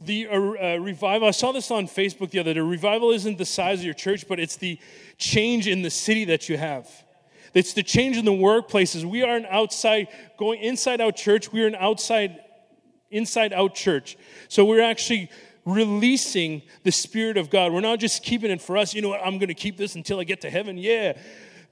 The 0.00 0.28
uh, 0.28 0.32
uh, 0.32 0.76
revival, 0.76 1.26
I 1.26 1.32
saw 1.32 1.50
this 1.50 1.70
on 1.70 1.88
Facebook 1.88 2.30
the 2.30 2.38
other 2.38 2.54
day. 2.54 2.60
Revival 2.60 3.10
isn't 3.10 3.36
the 3.36 3.44
size 3.44 3.80
of 3.80 3.84
your 3.84 3.94
church, 3.94 4.28
but 4.28 4.38
it's 4.38 4.56
the 4.56 4.78
change 5.16 5.66
in 5.66 5.82
the 5.82 5.90
city 5.90 6.24
that 6.26 6.48
you 6.48 6.56
have. 6.56 6.88
It's 7.52 7.72
the 7.72 7.82
change 7.82 8.16
in 8.16 8.24
the 8.24 8.30
workplaces. 8.30 9.04
We 9.04 9.22
are 9.22 9.36
an 9.36 9.46
outside, 9.50 10.08
going 10.38 10.60
inside 10.60 11.00
out 11.00 11.16
church. 11.16 11.52
We 11.52 11.64
are 11.64 11.66
an 11.66 11.74
outside, 11.74 12.38
inside 13.10 13.52
out 13.52 13.74
church. 13.74 14.16
So 14.48 14.64
we're 14.64 14.82
actually 14.82 15.30
releasing 15.64 16.62
the 16.84 16.92
Spirit 16.92 17.36
of 17.36 17.50
God. 17.50 17.72
We're 17.72 17.80
not 17.80 17.98
just 17.98 18.22
keeping 18.22 18.50
it 18.50 18.62
for 18.62 18.76
us. 18.76 18.94
You 18.94 19.02
know 19.02 19.08
what? 19.08 19.20
I'm 19.24 19.38
going 19.38 19.48
to 19.48 19.54
keep 19.54 19.76
this 19.76 19.96
until 19.96 20.20
I 20.20 20.24
get 20.24 20.40
to 20.42 20.50
heaven. 20.50 20.78
Yeah. 20.78 21.18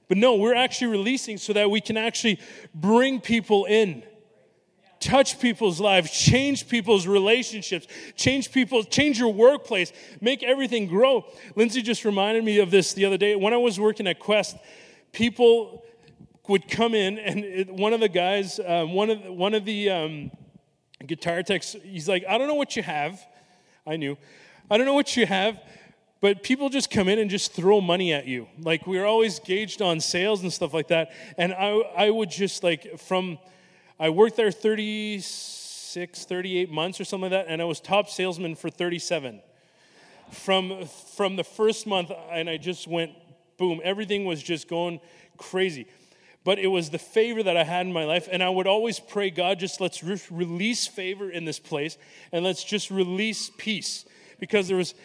But 0.09 0.17
no, 0.17 0.35
we're 0.35 0.55
actually 0.55 0.87
releasing 0.87 1.37
so 1.37 1.53
that 1.53 1.69
we 1.69 1.79
can 1.79 1.95
actually 1.95 2.39
bring 2.73 3.21
people 3.21 3.65
in 3.65 4.03
touch 4.99 5.39
people's 5.39 5.79
lives, 5.79 6.11
change 6.11 6.67
people's 6.67 7.07
relationships, 7.07 7.87
change 8.15 8.51
people, 8.51 8.83
change 8.83 9.19
your 9.19 9.33
workplace, 9.33 9.91
make 10.21 10.43
everything 10.43 10.87
grow. 10.87 11.25
Lindsay 11.55 11.81
just 11.81 12.05
reminded 12.05 12.43
me 12.43 12.59
of 12.59 12.71
this 12.71 12.93
the 12.93 13.05
other 13.05 13.17
day. 13.17 13.35
When 13.35 13.53
I 13.53 13.57
was 13.57 13.79
working 13.79 14.07
at 14.07 14.19
Quest, 14.19 14.57
people 15.11 15.83
would 16.47 16.67
come 16.69 16.93
in, 16.93 17.19
and 17.19 17.43
it, 17.43 17.69
one 17.69 17.93
of 17.93 17.99
the 17.99 18.09
guys, 18.09 18.59
um, 18.65 18.93
one 18.93 19.09
of 19.09 19.23
one 19.25 19.53
of 19.53 19.65
the 19.65 19.89
um, 19.89 20.31
guitar 21.05 21.43
techs, 21.43 21.75
he's 21.83 22.07
like, 22.07 22.23
"I 22.27 22.37
don't 22.37 22.47
know 22.47 22.55
what 22.55 22.75
you 22.75 22.83
have." 22.83 23.21
I 23.85 23.95
knew. 23.95 24.17
I 24.69 24.77
don't 24.77 24.85
know 24.85 24.93
what 24.93 25.15
you 25.15 25.25
have, 25.25 25.57
but 26.19 26.43
people 26.43 26.67
just 26.69 26.89
come 26.89 27.07
in 27.07 27.19
and 27.19 27.29
just 27.29 27.53
throw 27.53 27.79
money 27.79 28.11
at 28.11 28.27
you. 28.27 28.47
Like 28.59 28.85
we 28.85 28.97
are 28.97 29.05
always 29.05 29.39
gauged 29.39 29.81
on 29.81 30.01
sales 30.01 30.41
and 30.41 30.51
stuff 30.51 30.73
like 30.73 30.89
that. 30.89 31.11
And 31.37 31.53
I, 31.53 31.69
I 31.95 32.09
would 32.09 32.29
just 32.29 32.63
like 32.63 32.99
from, 32.99 33.37
I 33.99 34.09
worked 34.09 34.35
there 34.35 34.51
36, 34.51 36.25
38 36.25 36.71
months 36.71 36.99
or 36.99 37.05
something 37.05 37.31
like 37.31 37.45
that, 37.45 37.51
and 37.51 37.61
I 37.61 37.65
was 37.65 37.79
top 37.79 38.09
salesman 38.09 38.55
for 38.55 38.69
37. 38.69 39.41
From 40.31 40.85
from 41.15 41.37
the 41.37 41.43
first 41.43 41.87
month, 41.87 42.11
and 42.31 42.49
I 42.49 42.57
just 42.57 42.85
went 42.87 43.11
boom. 43.57 43.79
Everything 43.83 44.25
was 44.25 44.43
just 44.43 44.67
going 44.67 44.99
crazy 45.37 45.87
but 46.47 46.59
it 46.59 46.67
was 46.67 46.91
the 46.91 46.97
favor 46.97 47.43
that 47.43 47.57
I 47.57 47.65
had 47.65 47.85
in 47.85 47.91
my 47.91 48.05
life. 48.05 48.29
And 48.31 48.41
I 48.41 48.47
would 48.47 48.67
always 48.67 49.01
pray, 49.01 49.29
God, 49.29 49.59
just 49.59 49.81
let's 49.81 50.01
re- 50.01 50.17
release 50.31 50.87
favor 50.87 51.29
in 51.29 51.43
this 51.43 51.59
place 51.59 51.97
and 52.31 52.45
let's 52.45 52.63
just 52.63 52.89
release 52.89 53.51
peace. 53.57 54.05
Because 54.39 54.69
there 54.69 54.77
was, 54.77 54.95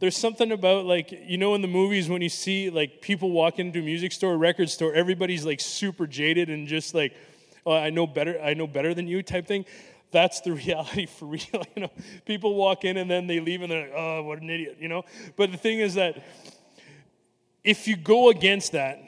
there's 0.00 0.16
something 0.16 0.50
about 0.50 0.86
like, 0.86 1.12
you 1.12 1.38
know, 1.38 1.54
in 1.54 1.62
the 1.62 1.68
movies 1.68 2.08
when 2.08 2.20
you 2.20 2.28
see 2.28 2.68
like 2.68 3.00
people 3.00 3.30
walk 3.30 3.60
into 3.60 3.78
a 3.78 3.82
music 3.82 4.10
store, 4.10 4.36
record 4.36 4.70
store, 4.70 4.92
everybody's 4.92 5.46
like 5.46 5.60
super 5.60 6.04
jaded 6.04 6.50
and 6.50 6.66
just 6.66 6.96
like, 6.96 7.14
oh, 7.68 7.76
I 7.76 7.90
know 7.90 8.06
better, 8.06 8.40
I 8.40 8.54
know 8.54 8.66
better 8.66 8.94
than 8.94 9.06
you 9.06 9.22
type 9.22 9.46
thing. 9.46 9.64
That's 10.10 10.40
the 10.40 10.52
reality 10.64 11.06
for 11.06 11.26
real. 11.26 11.64
You 11.76 11.82
know, 11.82 11.90
people 12.24 12.54
walk 12.54 12.84
in 12.84 12.96
and 12.96 13.10
then 13.10 13.26
they 13.26 13.40
leave 13.40 13.62
and 13.62 13.70
they're 13.70 13.82
like, 13.82 13.92
oh, 13.94 14.22
what 14.22 14.40
an 14.40 14.50
idiot, 14.50 14.78
you 14.80 14.88
know? 14.88 15.04
But 15.36 15.52
the 15.52 15.58
thing 15.58 15.80
is 15.80 15.94
that 15.94 16.24
if 17.62 17.86
you 17.86 17.96
go 17.96 18.30
against 18.30 18.72
that, 18.72 19.02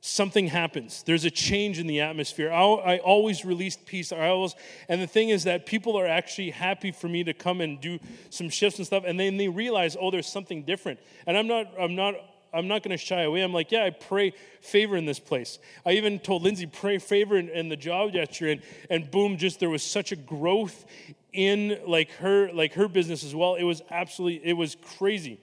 something 0.00 0.46
happens. 0.46 1.02
There's 1.02 1.26
a 1.26 1.30
change 1.30 1.78
in 1.78 1.86
the 1.86 2.00
atmosphere. 2.00 2.50
I, 2.50 2.62
I, 2.62 2.98
always 3.00 3.44
released 3.44 3.84
peace. 3.84 4.12
I 4.12 4.28
always, 4.28 4.54
and 4.88 5.02
the 5.02 5.06
thing 5.06 5.28
is 5.28 5.44
that 5.44 5.66
people 5.66 5.98
are 5.98 6.06
actually 6.06 6.50
happy 6.50 6.90
for 6.90 7.06
me 7.06 7.22
to 7.24 7.34
come 7.34 7.60
and 7.60 7.78
do 7.78 7.98
some 8.30 8.48
shifts 8.48 8.78
and 8.78 8.86
stuff, 8.86 9.04
and 9.06 9.20
then 9.20 9.36
they 9.36 9.48
realize, 9.48 9.98
oh, 10.00 10.10
there's 10.10 10.26
something 10.26 10.62
different. 10.62 11.00
And 11.26 11.36
I'm 11.36 11.46
not, 11.46 11.66
I'm 11.78 11.94
not. 11.94 12.14
I'm 12.52 12.68
not 12.68 12.82
going 12.82 12.96
to 12.96 13.02
shy 13.02 13.22
away. 13.22 13.42
I'm 13.42 13.52
like, 13.52 13.70
yeah, 13.70 13.84
I 13.84 13.90
pray 13.90 14.32
favor 14.60 14.96
in 14.96 15.06
this 15.06 15.18
place. 15.18 15.58
I 15.86 15.92
even 15.92 16.18
told 16.18 16.42
Lindsay, 16.42 16.66
pray 16.66 16.98
favor 16.98 17.38
in, 17.38 17.48
in 17.48 17.68
the 17.68 17.76
job 17.76 18.12
that 18.14 18.40
you're 18.40 18.50
in, 18.50 18.62
and 18.88 19.10
boom, 19.10 19.36
just 19.36 19.60
there 19.60 19.70
was 19.70 19.82
such 19.82 20.12
a 20.12 20.16
growth 20.16 20.84
in 21.32 21.78
like 21.86 22.10
her, 22.12 22.50
like 22.52 22.74
her 22.74 22.88
business 22.88 23.22
as 23.22 23.34
well. 23.34 23.54
It 23.54 23.62
was 23.64 23.82
absolutely, 23.90 24.48
it 24.48 24.54
was 24.54 24.76
crazy. 24.98 25.40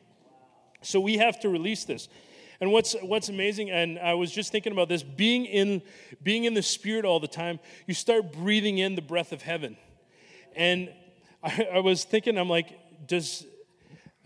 So 0.81 0.99
we 0.99 1.17
have 1.17 1.39
to 1.41 1.49
release 1.49 1.85
this. 1.85 2.09
And 2.59 2.71
what's, 2.71 2.95
what's 3.01 3.29
amazing, 3.29 3.69
and 3.69 3.99
I 3.99 4.15
was 4.15 4.31
just 4.31 4.51
thinking 4.51 4.71
about 4.71 4.89
this, 4.89 5.03
being 5.03 5.45
in, 5.45 5.81
being 6.23 6.45
in 6.45 6.55
the 6.55 6.63
Spirit 6.63 7.05
all 7.05 7.19
the 7.19 7.27
time, 7.27 7.59
you 7.85 7.93
start 7.93 8.33
breathing 8.33 8.79
in 8.79 8.95
the 8.95 9.01
breath 9.01 9.31
of 9.31 9.43
heaven. 9.43 9.77
And 10.55 10.89
I, 11.43 11.67
I 11.75 11.79
was 11.79 12.03
thinking, 12.03 12.37
I'm 12.37 12.49
like, 12.49 13.07
does, 13.07 13.45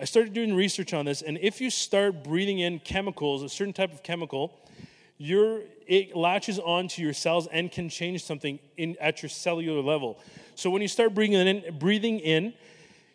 I 0.02 0.06
started 0.06 0.34
doing 0.34 0.56
research 0.56 0.94
on 0.94 1.06
this, 1.06 1.22
and 1.22 1.38
if 1.38 1.62
you 1.62 1.70
start 1.70 2.24
breathing 2.24 2.60
in 2.60 2.80
chemicals, 2.80 3.44
a 3.44 3.50
certain 3.50 3.74
type 3.74 3.94
of 3.94 4.02
chemical, 4.02 4.52
your, 5.20 5.62
it 5.86 6.16
latches 6.16 6.58
onto 6.58 7.04
your 7.04 7.14
cells 7.14 7.48
and 7.52 7.72
can 7.72 7.88
change 7.88 8.24
something 8.24 8.58
in, 8.78 8.98
at 9.00 9.22
your 9.22 9.30
cellular 9.30 9.82
level. 9.82 10.18
So 10.56 10.72
when 10.72 10.82
you 10.82 10.88
start 10.88 11.14
breathing 11.14 11.48
in, 11.48 11.78
breathing 11.78 12.20
in 12.20 12.54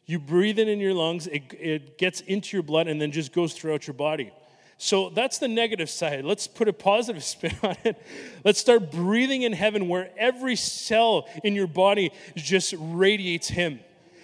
you 0.07 0.21
breathe 0.21 0.61
it 0.61 0.69
in 0.69 0.79
your 0.79 0.95
lungs, 0.95 1.27
it, 1.27 1.53
it 1.59 1.99
gets 1.99 2.21
into 2.21 2.57
your 2.57 2.63
blood, 2.63 2.87
and 2.87 3.01
then 3.01 3.11
just 3.11 3.33
goes 3.33 3.53
throughout 3.53 3.89
your 3.89 3.95
body. 3.95 4.31
So 4.79 5.11
that's 5.11 5.39
the 5.39 5.49
negative 5.49 5.91
side. 5.91 6.25
Let's 6.25 6.47
put 6.47 6.69
a 6.69 6.73
positive 6.73 7.25
spin 7.35 7.57
on 7.65 7.77
it. 7.85 8.01
Let's 8.45 8.61
start 8.61 8.93
breathing 8.93 9.43
in 9.43 9.53
heaven 9.53 9.89
where 9.89 10.11
every 10.17 10.55
cell 10.55 11.29
in 11.43 11.57
your 11.57 11.67
body 11.67 12.13
just 12.37 12.75
radiates 12.79 13.49
Him. 13.49 13.81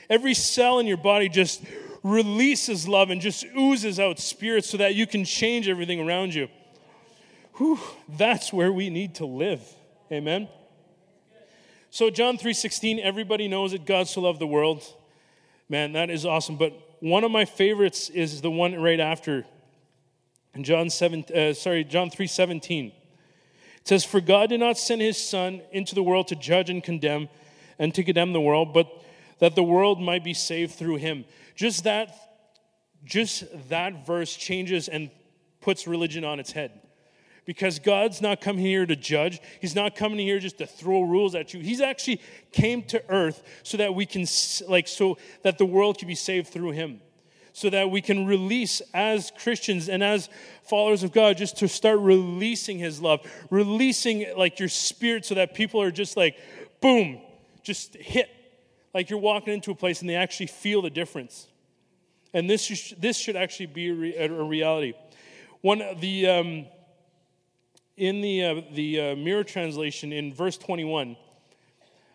Every 0.09 0.35
cell 0.35 0.79
in 0.79 0.87
your 0.87 0.99
body 0.99 1.29
just 1.29 1.65
releases 2.03 2.89
love 2.89 3.11
and 3.11 3.21
just 3.21 3.45
oozes 3.57 4.01
out 4.01 4.19
spirit 4.19 4.65
so 4.65 4.77
that 4.77 4.95
you 4.95 5.07
can 5.07 5.25
change 5.25 5.69
everything 5.69 6.01
around 6.01 6.35
you. 6.35 6.49
Whew, 7.55 7.79
that's 8.09 8.53
where 8.53 8.73
we 8.73 8.91
need 8.91 9.17
to 9.17 9.27
live. 9.27 9.63
Amen. 10.11 10.49
So 11.91 12.11
John 12.11 12.39
3:16, 12.39 12.99
everybody 12.99 13.49
knows 13.49 13.73
that 13.73 13.85
God 13.85 14.09
so 14.09 14.23
loved 14.23 14.39
the 14.39 14.47
world. 14.47 14.83
Man, 15.69 15.93
that 15.93 16.11
is 16.11 16.25
awesome. 16.25 16.57
But 16.57 16.73
one 17.01 17.25
of 17.25 17.31
my 17.31 17.45
favorites 17.45 18.09
is 18.09 18.41
the 18.41 18.51
one 18.51 18.75
right 18.81 19.01
after 19.01 19.45
in 20.55 20.65
John 20.65 20.91
7, 20.91 21.25
uh, 21.35 21.55
sorry, 21.55 21.85
John 21.85 22.11
3 22.11 22.27
17. 22.27 22.87
It 22.87 23.89
says, 23.89 24.05
For 24.05 24.21
God 24.21 24.51
did 24.51 24.61
not 24.61 24.79
send 24.79 25.01
his 25.01 25.17
Son 25.17 25.63
into 25.73 25.95
the 25.95 26.03
world 26.03 26.29
to 26.29 26.37
judge 26.37 26.71
and 26.71 26.83
condemn 26.83 27.29
and 27.79 27.95
to 27.95 28.05
condemn 28.05 28.33
the 28.33 28.41
world, 28.41 28.73
but 28.73 29.02
that 29.43 29.57
the 29.57 29.63
world 29.65 30.01
might 30.01 30.23
be 30.23 30.35
saved 30.35 30.73
through 30.73 30.95
him. 30.95 31.25
Just 31.57 31.83
that, 31.83 32.15
just 33.05 33.43
that 33.71 34.07
verse 34.07 34.37
changes 34.37 34.87
and 34.87 35.11
puts 35.61 35.89
religion 35.89 36.23
on 36.25 36.39
its 36.39 36.53
head. 36.53 36.71
Because 37.45 37.81
God's 37.81 38.23
not 38.23 38.41
coming 38.41 38.65
here 38.65 38.87
to 38.87 38.95
judge. 38.95 39.41
He's 39.61 39.75
not 39.75 39.97
coming 39.97 40.21
here 40.21 40.39
just 40.39 40.59
to 40.59 40.67
throw 40.69 41.03
rules 41.03 41.35
at 41.35 41.53
you. 41.53 41.59
He's 41.59 41.81
actually 41.81 42.21
came 42.53 42.85
to 42.85 43.03
earth 43.09 43.43
so 43.65 43.79
that 43.79 43.97
we 43.97 44.07
can, 44.07 44.27
like, 44.69 44.87
so 44.87 45.19
that 45.43 45.59
the 45.59 45.67
world 45.67 45.99
can 45.99 46.07
be 46.07 46.15
saved 46.15 46.47
through 46.47 46.71
him 46.71 47.01
so 47.53 47.69
that 47.69 47.91
we 47.91 48.01
can 48.01 48.27
release 48.27 48.81
as 48.95 49.31
Christians 49.39 49.89
and 49.89 50.03
as 50.03 50.31
followers 50.63 51.03
of 51.03 51.13
God, 51.13 51.37
just 51.37 51.59
to 51.59 51.69
start 51.69 51.99
releasing 51.99 52.79
His 52.79 53.03
love, 53.03 53.31
releasing 53.51 54.25
like 54.39 54.59
your 54.59 54.71
spirit 54.71 55.27
so 55.27 55.35
that 55.35 55.53
people 55.53 55.83
are 55.83 55.91
just 55.91 56.17
like, 56.17 56.39
boom, 56.81 57.21
just 57.63 57.95
hit. 57.95 58.31
Like 58.95 59.11
you're 59.11 59.19
walking 59.19 59.55
into 59.55 59.71
a 59.71 59.75
place 59.75 60.01
and 60.01 60.11
they 60.11 60.17
actually 60.17 60.47
feel 60.47 60.83
the 60.83 60.91
difference. 60.91 61.49
And 62.35 62.49
this, 62.49 62.95
this 62.99 63.17
should 63.17 63.37
actually 63.37 63.67
be 63.67 64.17
a, 64.17 64.33
a 64.33 64.45
reality. 64.45 64.95
One, 65.61 65.83
the, 66.01 66.29
um, 66.29 66.67
in 67.97 68.21
the, 68.21 68.45
uh, 68.45 68.61
the 68.73 69.01
uh, 69.01 69.17
mirror 69.17 69.45
translation 69.45 70.13
in 70.13 70.33
verse 70.33 70.57
21, 70.59 71.17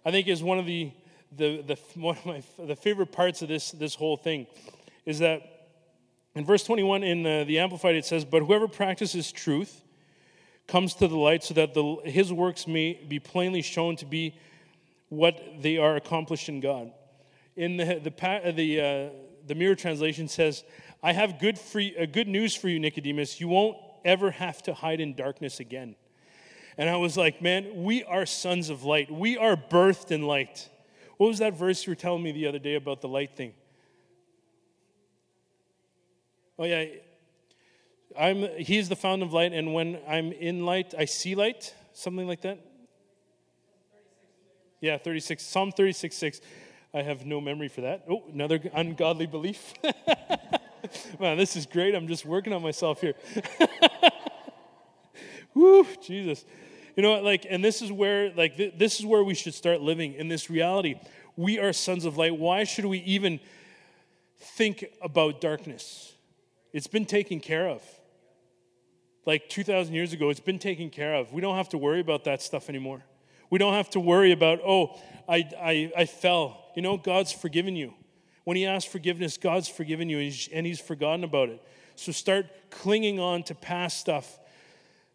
I 0.05 0.11
think 0.11 0.27
is 0.27 0.43
one 0.43 0.59
of 0.59 0.65
the, 0.65 0.91
the, 1.35 1.61
the, 1.61 1.75
one 1.99 2.17
of 2.17 2.25
my, 2.25 2.43
the 2.57 2.75
favorite 2.75 3.11
parts 3.11 3.41
of 3.41 3.47
this, 3.47 3.71
this 3.71 3.95
whole 3.95 4.17
thing 4.17 4.47
is 5.05 5.19
that 5.19 5.41
in 6.35 6.45
verse 6.45 6.63
21 6.63 7.03
in 7.03 7.23
the, 7.23 7.45
the 7.47 7.59
Amplified, 7.59 7.95
it 7.95 8.05
says, 8.05 8.25
But 8.25 8.43
whoever 8.43 8.67
practices 8.67 9.31
truth 9.31 9.81
comes 10.67 10.93
to 10.95 11.07
the 11.07 11.15
light 11.15 11.43
so 11.43 11.53
that 11.53 11.73
the, 11.73 11.97
his 12.03 12.31
works 12.31 12.67
may 12.67 12.93
be 13.07 13.19
plainly 13.19 13.61
shown 13.61 13.95
to 13.95 14.05
be 14.05 14.35
what 15.09 15.61
they 15.61 15.77
are 15.77 15.95
accomplished 15.95 16.49
in 16.49 16.59
God. 16.59 16.91
In 17.55 17.77
the, 17.77 17.85
the, 18.03 18.51
the, 18.55 18.81
uh, 18.81 19.09
the 19.47 19.55
Mirror 19.55 19.75
translation 19.75 20.27
says, 20.27 20.63
I 21.01 21.13
have 21.13 21.39
good, 21.39 21.57
free, 21.57 21.95
uh, 21.97 22.05
good 22.05 22.27
news 22.27 22.55
for 22.55 22.69
you, 22.69 22.79
Nicodemus. 22.79 23.39
You 23.39 23.47
won't 23.47 23.77
ever 24.03 24.31
have 24.31 24.61
to 24.63 24.73
hide 24.73 24.99
in 24.99 25.15
darkness 25.15 25.59
again. 25.59 25.95
And 26.77 26.89
I 26.89 26.97
was 26.97 27.17
like, 27.17 27.41
man, 27.41 27.83
we 27.83 28.03
are 28.03 28.25
sons 28.25 28.69
of 28.69 28.83
light. 28.83 29.09
We 29.09 29.37
are 29.37 29.55
birthed 29.55 30.11
in 30.11 30.21
light. 30.23 30.69
What 31.17 31.27
was 31.27 31.39
that 31.39 31.57
verse 31.57 31.85
you 31.85 31.91
were 31.91 31.95
telling 31.95 32.21
me 32.21 32.31
the 32.31 32.47
other 32.47 32.59
day 32.59 32.75
about 32.75 33.01
the 33.01 33.07
light 33.07 33.35
thing? 33.35 33.53
Oh, 36.59 36.65
yeah. 36.65 36.85
I'm, 38.19 38.47
he's 38.57 38.89
the 38.89 38.95
fountain 38.95 39.27
of 39.27 39.33
light, 39.33 39.53
and 39.53 39.73
when 39.73 39.99
I'm 40.07 40.31
in 40.31 40.65
light, 40.65 40.93
I 40.97 41.05
see 41.05 41.35
light. 41.35 41.73
Something 41.93 42.27
like 42.27 42.41
that. 42.41 42.59
Yeah, 44.79 44.97
36. 44.97 45.43
Psalm 45.43 45.71
36 45.71 46.15
6. 46.15 46.41
I 46.93 47.01
have 47.01 47.25
no 47.25 47.41
memory 47.41 47.67
for 47.67 47.81
that. 47.81 48.05
Oh, 48.09 48.23
another 48.31 48.59
ungodly 48.73 49.27
belief. 49.27 49.73
Man, 51.19 51.37
this 51.37 51.55
is 51.55 51.65
great. 51.65 51.95
I'm 51.95 52.07
just 52.07 52.25
working 52.25 52.53
on 52.53 52.61
myself 52.61 53.01
here. 53.01 53.13
Woo, 55.53 55.85
Jesus. 56.01 56.45
You 56.95 57.03
know 57.03 57.11
what, 57.11 57.23
like, 57.23 57.45
and 57.49 57.63
this 57.63 57.81
is 57.81 57.91
where, 57.91 58.31
like, 58.33 58.57
th- 58.57 58.73
this 58.77 58.99
is 58.99 59.05
where 59.05 59.23
we 59.23 59.33
should 59.33 59.53
start 59.53 59.81
living 59.81 60.13
in 60.13 60.27
this 60.27 60.49
reality. 60.49 60.95
We 61.35 61.59
are 61.59 61.73
sons 61.73 62.05
of 62.05 62.17
light. 62.17 62.37
Why 62.37 62.63
should 62.63 62.85
we 62.85 62.99
even 62.99 63.39
think 64.39 64.85
about 65.01 65.41
darkness? 65.41 66.13
It's 66.73 66.87
been 66.87 67.05
taken 67.05 67.39
care 67.39 67.67
of. 67.67 67.83
Like 69.25 69.49
2,000 69.49 69.93
years 69.93 70.13
ago, 70.13 70.29
it's 70.29 70.39
been 70.39 70.59
taken 70.59 70.89
care 70.89 71.15
of. 71.15 71.33
We 71.33 71.41
don't 71.41 71.57
have 71.57 71.69
to 71.69 71.77
worry 71.77 71.99
about 71.99 72.23
that 72.23 72.41
stuff 72.41 72.69
anymore. 72.69 73.03
We 73.49 73.59
don't 73.59 73.73
have 73.73 73.89
to 73.91 73.99
worry 73.99 74.31
about, 74.31 74.59
oh, 74.65 74.99
I, 75.27 75.47
I, 75.59 75.91
I 75.97 76.05
fell. 76.05 76.65
You 76.75 76.81
know, 76.81 76.97
God's 76.97 77.31
forgiven 77.31 77.75
you. 77.75 77.93
When 78.43 78.57
He 78.57 78.65
asks 78.65 78.89
forgiveness, 78.89 79.37
God's 79.37 79.67
forgiven 79.67 80.09
you 80.09 80.19
and 80.53 80.65
he's, 80.65 80.79
forgotten 80.79 81.23
about 81.23 81.49
it. 81.49 81.61
So 81.95 82.11
start 82.11 82.45
clinging 82.69 83.19
on 83.19 83.43
to 83.43 83.55
past 83.55 83.99
stuff 83.99 84.39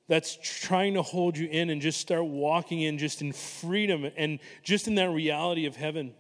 that's 0.09 0.37
trying 0.43 0.95
to 0.95 1.03
hold 1.03 1.39
you 1.39 1.49
in 1.49 1.71
and 1.71 1.81
just 1.81 2.01
start 2.01 2.25
walking 2.25 2.83
in 2.83 2.99
just 2.99 3.23
in 3.23 3.33
freedom 3.33 4.11
and 4.17 4.41
just 4.63 4.89
in 4.89 4.97
that 4.97 5.11
reality 5.11 5.65
of 5.65 5.77
heaven. 5.77 6.13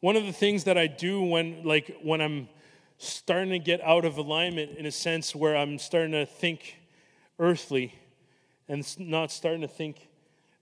One 0.00 0.16
of 0.16 0.24
the 0.24 0.32
things 0.32 0.64
that 0.64 0.78
I 0.78 0.86
do 0.86 1.20
when 1.22 1.64
like 1.64 1.96
when 2.02 2.20
I'm 2.20 2.48
starting 2.98 3.50
to 3.50 3.58
get 3.58 3.82
out 3.82 4.04
of 4.04 4.16
alignment 4.16 4.78
in 4.78 4.86
a 4.86 4.92
sense 4.92 5.34
where 5.34 5.56
I'm 5.56 5.78
starting 5.78 6.12
to 6.12 6.24
think 6.24 6.76
earthly 7.38 7.94
and 8.68 8.98
not 8.98 9.30
starting 9.30 9.62
to 9.62 9.68
think 9.68 10.08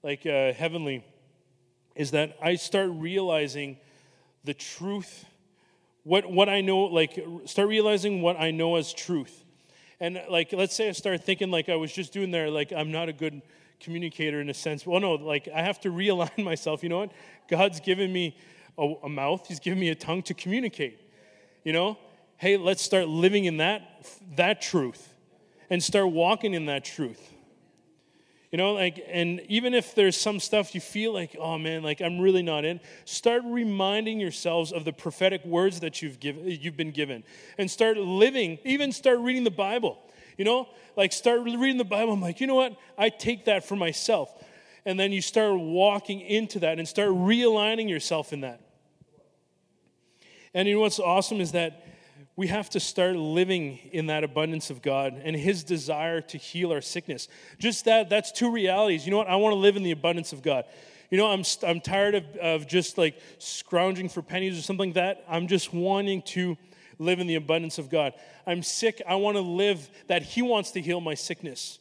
like 0.03 0.27
uh, 0.27 0.53
heavenly 0.53 1.05
is 1.95 2.13
that 2.13 2.37
I 2.43 2.57
start 2.57 2.91
realizing 2.93 3.79
the 4.45 4.55
truth 4.55 5.25
what 6.05 6.31
what 6.31 6.49
I 6.49 6.61
know 6.61 6.81
like 6.81 7.19
start 7.47 7.69
realizing 7.69 8.23
what 8.23 8.39
I 8.39 8.51
know 8.51 8.77
as 8.77 8.93
truth 8.93 9.45
and 10.01 10.21
like, 10.31 10.53
let's 10.53 10.75
say 10.75 10.89
I 10.89 10.93
start 10.93 11.25
thinking 11.25 11.51
like 11.51 11.69
I 11.69 11.77
was 11.77 11.93
just 11.93 12.13
doing 12.13 12.31
there, 12.31 12.51
like 12.51 12.73
I'm 12.73 12.93
not 12.93 13.09
a 13.09 13.13
good 13.13 13.41
communicator 13.81 14.41
in 14.41 14.51
a 14.51 14.55
sense. 14.55 14.87
Well, 14.87 15.01
no, 15.01 15.15
like 15.15 15.49
I 15.55 15.63
have 15.63 15.81
to 15.81 15.91
realign 15.93 16.45
myself. 16.45 16.83
You 16.83 16.89
know 16.89 16.99
what? 16.99 17.13
God's 17.49 17.81
given 17.81 18.13
me 18.13 18.37
a, 18.77 18.95
a 19.05 19.09
mouth. 19.09 19.47
He's 19.47 19.61
given 19.61 19.79
me 19.79 19.89
a 19.89 19.95
tongue 19.95 20.23
to 20.25 20.35
communicate. 20.35 21.01
You 21.65 21.73
know, 21.73 21.99
hey, 22.37 22.57
let's 22.57 22.83
start 22.83 23.09
living 23.09 23.47
in 23.47 23.57
that 23.57 24.07
that 24.37 24.61
truth, 24.61 25.15
and 25.71 25.83
start 25.83 26.09
walking 26.09 26.55
in 26.55 26.67
that 26.67 26.85
truth. 26.85 27.33
You 28.57 28.63
know, 28.63 28.73
like, 28.73 29.05
and 29.07 29.43
even 29.51 29.75
if 29.75 29.95
there's 29.95 30.17
some 30.17 30.41
stuff 30.41 30.75
you 30.75 30.81
feel 30.81 31.13
like, 31.13 31.37
oh 31.39 31.59
man, 31.59 31.83
like 31.83 32.01
I'm 32.01 32.19
really 32.19 32.41
not 32.41 32.65
in, 32.65 32.81
start 33.05 33.43
reminding 33.45 34.19
yourselves 34.19 34.73
of 34.73 34.87
the 34.87 34.95
prophetic 34.95 35.45
words 35.45 35.81
that 35.81 36.01
you've 36.01 36.19
given, 36.21 36.47
you've 36.47 36.75
been 36.75 36.91
given, 36.91 37.23
and 37.59 37.71
start 37.71 37.99
living. 37.99 38.59
Even 38.65 38.93
start 38.93 39.19
reading 39.19 39.45
the 39.45 39.51
Bible. 39.51 39.99
You 40.39 40.47
know, 40.47 40.71
like 40.97 41.13
start 41.13 41.43
reading 41.43 41.77
the 41.77 41.85
Bible. 41.85 42.15
I'm 42.15 42.23
like, 42.23 42.41
you 42.41 42.47
know 42.47 42.55
what? 42.55 42.79
I 42.97 43.11
take 43.11 43.45
that 43.45 43.69
for 43.69 43.77
myself, 43.77 44.33
and 44.87 44.99
then 44.99 45.13
you 45.13 45.21
start 45.21 45.61
walking 45.61 46.23
into 46.23 46.61
that 46.61 46.79
and 46.79 46.89
start 46.89 47.11
realigning 47.11 47.91
yourself 47.91 48.33
in 48.33 48.41
that. 48.41 48.63
And 50.55 50.67
you 50.67 50.77
know 50.77 50.81
what's 50.81 50.99
awesome 50.99 51.43
is 51.43 51.53
that 51.53 51.85
we 52.37 52.49
have 52.49 52.69
to 52.71 52.81
start 52.81 53.17
living 53.17 53.79
in 53.93 54.07
that 54.07 54.23
abundance 54.23 54.69
of 54.69 54.83
God 54.83 55.21
and 55.25 55.35
His 55.35 55.65
desire 55.65 56.21
to 56.21 56.37
heal 56.39 56.71
our 56.71 56.83
sickness. 56.83 57.29
Just 57.59 57.87
that, 57.87 58.11
that's 58.11 58.31
two 58.31 58.53
realities. 58.53 59.07
You 59.07 59.11
know 59.11 59.17
what? 59.19 59.29
I 59.29 59.37
want 59.37 59.53
to 59.55 59.59
live 59.59 59.77
in 59.77 59.83
the 59.83 59.91
abundance 59.93 60.35
of 60.35 60.43
God. 60.43 60.65
You 61.11 61.17
know, 61.17 61.29
I'm, 61.29 61.45
I'm 61.67 61.81
tired 61.81 62.15
of, 62.15 62.25
of 62.37 62.69
just 62.69 62.99
like 62.99 63.19
scrounging 63.39 64.11
for 64.11 64.21
pennies 64.21 64.59
or 64.59 64.63
something 64.63 64.91
like 64.91 64.95
that. 64.95 65.25
I'm 65.29 65.47
just 65.47 65.73
wanting 65.73 66.23
to 66.23 66.59
live 66.99 67.21
in 67.21 67.27
the 67.27 67.37
abundance 67.37 67.79
of 67.79 67.89
God. 67.89 68.13
I'm 68.47 68.63
sick. 68.63 69.01
I 69.09 69.15
want 69.15 69.37
to 69.37 69.43
live 69.43 69.89
that 70.09 70.23
He 70.23 70.43
wants 70.43 70.73
to 70.73 70.81
heal 70.81 71.01
my 71.01 71.15
sickness. 71.15 71.79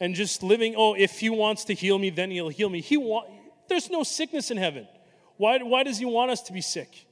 And 0.00 0.14
just 0.14 0.42
living, 0.42 0.74
oh, 0.76 0.94
if 0.94 1.20
He 1.20 1.28
wants 1.28 1.64
to 1.64 1.74
heal 1.74 1.98
me, 1.98 2.08
then 2.08 2.30
He'll 2.30 2.48
heal 2.48 2.70
me. 2.70 2.80
He 2.80 2.96
want, 2.96 3.28
there's 3.68 3.90
no 3.90 4.04
sickness 4.04 4.50
in 4.50 4.56
heaven. 4.56 4.88
Why, 5.36 5.58
why 5.58 5.82
does 5.82 5.98
He 5.98 6.06
want 6.06 6.30
us 6.30 6.40
to 6.44 6.52
be 6.52 6.62
sick? 6.62 7.06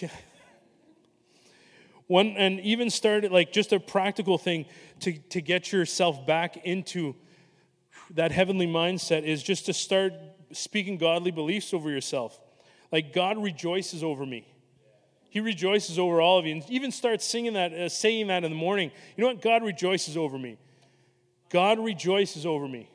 Yeah. 0.00 0.08
One, 2.06 2.34
and 2.36 2.58
even 2.60 2.90
started 2.90 3.30
like 3.30 3.52
just 3.52 3.72
a 3.72 3.78
practical 3.78 4.36
thing 4.36 4.66
to, 5.00 5.12
to 5.30 5.40
get 5.40 5.72
yourself 5.72 6.26
back 6.26 6.56
into 6.64 7.14
that 8.14 8.32
heavenly 8.32 8.66
mindset 8.66 9.22
is 9.22 9.42
just 9.42 9.66
to 9.66 9.72
start 9.72 10.12
speaking 10.52 10.98
godly 10.98 11.30
beliefs 11.30 11.72
over 11.72 11.90
yourself. 11.90 12.40
Like, 12.90 13.12
God 13.12 13.40
rejoices 13.40 14.02
over 14.02 14.26
me. 14.26 14.46
He 15.30 15.38
rejoices 15.38 15.98
over 15.98 16.20
all 16.20 16.38
of 16.38 16.46
you. 16.46 16.56
And 16.56 16.68
even 16.68 16.90
start 16.90 17.22
singing 17.22 17.52
that, 17.52 17.72
uh, 17.72 17.88
saying 17.88 18.26
that 18.26 18.42
in 18.42 18.50
the 18.50 18.56
morning. 18.56 18.90
You 19.16 19.22
know 19.22 19.28
what? 19.28 19.40
God 19.40 19.62
rejoices 19.62 20.16
over 20.16 20.36
me. 20.36 20.58
God 21.50 21.78
rejoices 21.78 22.44
over 22.44 22.66
me. 22.66 22.90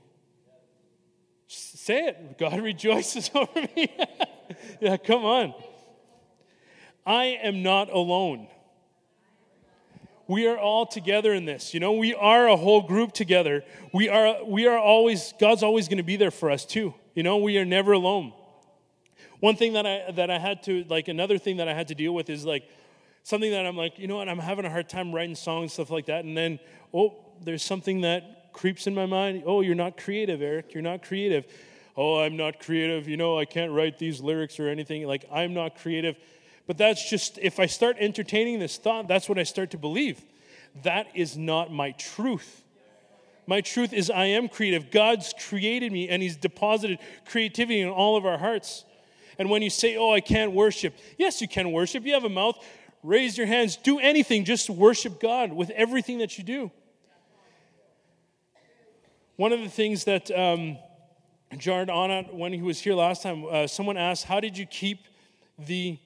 Say 1.47 2.07
it. 2.07 2.37
God 2.37 2.59
rejoices 2.61 3.31
over 3.33 3.61
me. 3.75 3.95
yeah, 4.81 4.97
come 4.97 5.23
on. 5.23 5.53
I 7.05 7.39
am 7.43 7.61
not 7.61 7.91
alone. 7.91 8.47
We 10.27 10.47
are 10.47 10.57
all 10.57 10.87
together 10.87 11.33
in 11.33 11.45
this. 11.45 11.73
You 11.73 11.79
know, 11.79 11.93
we 11.93 12.15
are 12.15 12.47
a 12.47 12.55
whole 12.55 12.81
group 12.81 13.11
together. 13.11 13.63
We 13.93 14.09
are, 14.09 14.43
we 14.43 14.65
are 14.65 14.77
always, 14.77 15.33
God's 15.39 15.61
always 15.61 15.87
going 15.87 15.97
to 15.97 16.03
be 16.03 16.15
there 16.15 16.31
for 16.31 16.49
us 16.49 16.65
too. 16.65 16.95
You 17.13 17.21
know, 17.21 17.37
we 17.37 17.57
are 17.59 17.65
never 17.65 17.91
alone. 17.91 18.33
One 19.39 19.55
thing 19.55 19.73
that 19.73 19.85
I, 19.85 20.11
that 20.13 20.31
I 20.31 20.39
had 20.39 20.63
to, 20.63 20.83
like, 20.89 21.07
another 21.07 21.37
thing 21.37 21.57
that 21.57 21.67
I 21.67 21.73
had 21.73 21.89
to 21.89 21.95
deal 21.95 22.13
with 22.13 22.29
is 22.31 22.43
like 22.43 22.67
something 23.21 23.51
that 23.51 23.67
I'm 23.67 23.77
like, 23.77 23.99
you 23.99 24.07
know 24.07 24.17
what, 24.17 24.27
I'm 24.27 24.39
having 24.39 24.65
a 24.65 24.69
hard 24.69 24.89
time 24.89 25.13
writing 25.13 25.35
songs, 25.35 25.73
stuff 25.73 25.91
like 25.91 26.07
that. 26.07 26.25
And 26.25 26.35
then, 26.35 26.59
oh, 26.91 27.15
there's 27.43 27.63
something 27.63 28.01
that 28.01 28.51
creeps 28.53 28.87
in 28.87 28.95
my 28.95 29.05
mind. 29.05 29.43
Oh, 29.45 29.61
you're 29.61 29.75
not 29.75 29.97
creative, 29.97 30.41
Eric. 30.41 30.73
You're 30.73 30.81
not 30.81 31.03
creative. 31.03 31.45
Oh, 31.95 32.19
I'm 32.19 32.35
not 32.35 32.59
creative. 32.59 33.07
You 33.07 33.17
know, 33.17 33.37
I 33.37 33.45
can't 33.45 33.71
write 33.71 33.99
these 33.99 34.21
lyrics 34.21 34.59
or 34.59 34.69
anything. 34.69 35.05
Like, 35.05 35.25
I'm 35.31 35.53
not 35.53 35.77
creative 35.77 36.15
but 36.67 36.77
that's 36.77 37.09
just, 37.09 37.37
if 37.41 37.59
I 37.59 37.67
start 37.67 37.97
entertaining 37.99 38.59
this 38.59 38.77
thought, 38.77 39.07
that's 39.07 39.29
what 39.29 39.37
I 39.37 39.43
start 39.43 39.71
to 39.71 39.77
believe. 39.77 40.21
That 40.83 41.07
is 41.13 41.37
not 41.37 41.71
my 41.71 41.91
truth. 41.91 42.63
My 43.47 43.61
truth 43.61 43.93
is, 43.93 44.09
I 44.09 44.25
am 44.25 44.49
creative. 44.49 44.89
God's 44.89 45.33
created 45.47 45.91
me 45.91 46.09
and 46.09 46.21
He's 46.21 46.35
deposited 46.35 46.99
creativity 47.25 47.81
in 47.81 47.89
all 47.89 48.17
of 48.17 48.25
our 48.25 48.37
hearts. 48.37 48.83
And 49.37 49.49
when 49.49 49.61
you 49.61 49.69
say, 49.69 49.97
Oh, 49.97 50.11
I 50.11 50.21
can't 50.21 50.51
worship, 50.51 50.95
yes, 51.17 51.41
you 51.41 51.47
can 51.47 51.71
worship. 51.71 52.05
You 52.05 52.13
have 52.13 52.23
a 52.23 52.29
mouth, 52.29 52.57
raise 53.03 53.37
your 53.37 53.47
hands, 53.47 53.75
do 53.75 53.99
anything, 53.99 54.45
just 54.45 54.69
worship 54.69 55.21
God 55.21 55.53
with 55.53 55.69
everything 55.71 56.19
that 56.19 56.37
you 56.37 56.43
do. 56.43 56.71
One 59.35 59.51
of 59.51 59.59
the 59.59 59.69
things 59.69 60.05
that 60.05 60.31
um, 60.31 60.77
jarred 61.57 61.89
on 61.89 62.09
when 62.37 62.53
he 62.53 62.61
was 62.61 62.79
here 62.79 62.95
last 62.95 63.21
time, 63.21 63.45
uh, 63.49 63.67
someone 63.67 63.97
asked, 63.97 64.25
How 64.25 64.39
did 64.39 64.57
you 64.57 64.65
keep 64.65 64.99
the 65.59 65.99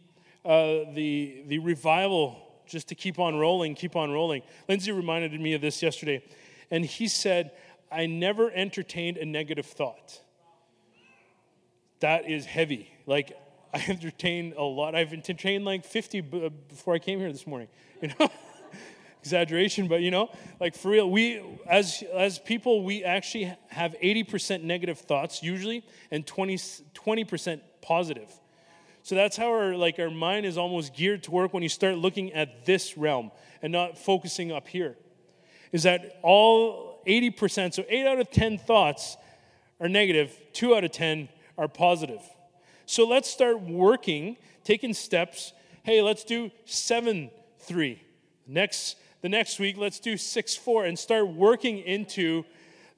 uh, 0.45 0.91
the, 0.93 1.43
the 1.47 1.59
revival 1.59 2.41
just 2.65 2.89
to 2.89 2.95
keep 2.95 3.19
on 3.19 3.35
rolling, 3.35 3.75
keep 3.75 3.95
on 3.95 4.11
rolling. 4.11 4.41
Lindsay 4.67 4.91
reminded 4.91 5.39
me 5.39 5.53
of 5.53 5.61
this 5.61 5.81
yesterday, 5.81 6.23
and 6.71 6.85
he 6.85 7.07
said, 7.07 7.51
I 7.91 8.05
never 8.05 8.51
entertained 8.51 9.17
a 9.17 9.25
negative 9.25 9.65
thought. 9.65 10.21
That 11.99 12.29
is 12.29 12.45
heavy. 12.45 12.91
Like, 13.05 13.37
I 13.73 13.83
entertained 13.87 14.53
a 14.57 14.63
lot. 14.63 14.95
I've 14.95 15.13
entertained 15.13 15.65
like 15.65 15.85
50 15.85 16.21
b- 16.21 16.45
uh, 16.45 16.49
before 16.69 16.95
I 16.95 16.99
came 16.99 17.19
here 17.19 17.31
this 17.31 17.47
morning. 17.47 17.67
You 18.01 18.09
know, 18.17 18.29
exaggeration, 19.21 19.89
but 19.89 19.99
you 19.99 20.09
know, 20.09 20.29
like 20.61 20.73
for 20.73 20.91
real, 20.91 21.09
we 21.09 21.41
as 21.67 22.01
as 22.13 22.39
people, 22.39 22.81
we 22.81 23.03
actually 23.03 23.53
have 23.67 23.93
80% 24.01 24.63
negative 24.63 24.99
thoughts 24.99 25.43
usually, 25.43 25.83
and 26.09 26.25
20 26.25 27.25
percent 27.25 27.61
positive. 27.81 28.31
So 29.09 29.15
that's 29.15 29.35
how 29.35 29.47
our 29.47 29.75
like 29.75 29.97
our 29.97 30.11
mind 30.11 30.45
is 30.45 30.55
almost 30.55 30.93
geared 30.93 31.23
to 31.23 31.31
work 31.31 31.51
when 31.51 31.63
you 31.63 31.69
start 31.69 31.97
looking 31.97 32.31
at 32.33 32.67
this 32.67 32.95
realm 32.95 33.31
and 33.59 33.73
not 33.73 33.97
focusing 33.97 34.51
up 34.51 34.67
here. 34.67 34.97
Is 35.71 35.81
that 35.81 36.19
all 36.21 37.01
80%, 37.07 37.73
so 37.73 37.83
8 37.89 38.05
out 38.05 38.19
of 38.19 38.29
10 38.29 38.59
thoughts 38.59 39.17
are 39.79 39.89
negative, 39.89 40.39
2 40.53 40.75
out 40.75 40.83
of 40.83 40.91
10 40.91 41.27
are 41.57 41.67
positive. 41.67 42.21
So 42.85 43.07
let's 43.07 43.27
start 43.27 43.61
working, 43.61 44.37
taking 44.63 44.93
steps. 44.93 45.53
Hey, 45.81 46.03
let's 46.03 46.23
do 46.23 46.51
7 46.65 47.31
3. 47.61 48.03
Next 48.45 48.95
the 49.21 49.29
next 49.29 49.57
week, 49.57 49.75
let's 49.75 49.99
do 49.99 50.17
6 50.17 50.55
4 50.55 50.85
and 50.85 50.99
start 50.99 51.29
working 51.29 51.79
into 51.79 52.43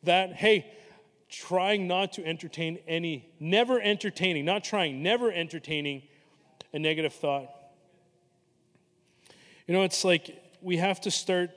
that 0.04 0.34
hey, 0.34 0.74
trying 1.32 1.88
not 1.88 2.14
to 2.14 2.26
entertain 2.26 2.78
any, 2.88 3.34
never 3.40 3.82
entertaining, 3.82 4.46
not 4.46 4.64
trying, 4.64 5.02
never 5.02 5.32
entertaining 5.32 6.04
a 6.74 6.80
negative 6.80 7.14
thought. 7.14 7.50
You 9.66 9.74
know, 9.74 9.84
it's 9.84 10.04
like 10.04 10.38
we 10.62 10.78
have 10.78 11.00
to 11.02 11.12
start 11.12 11.52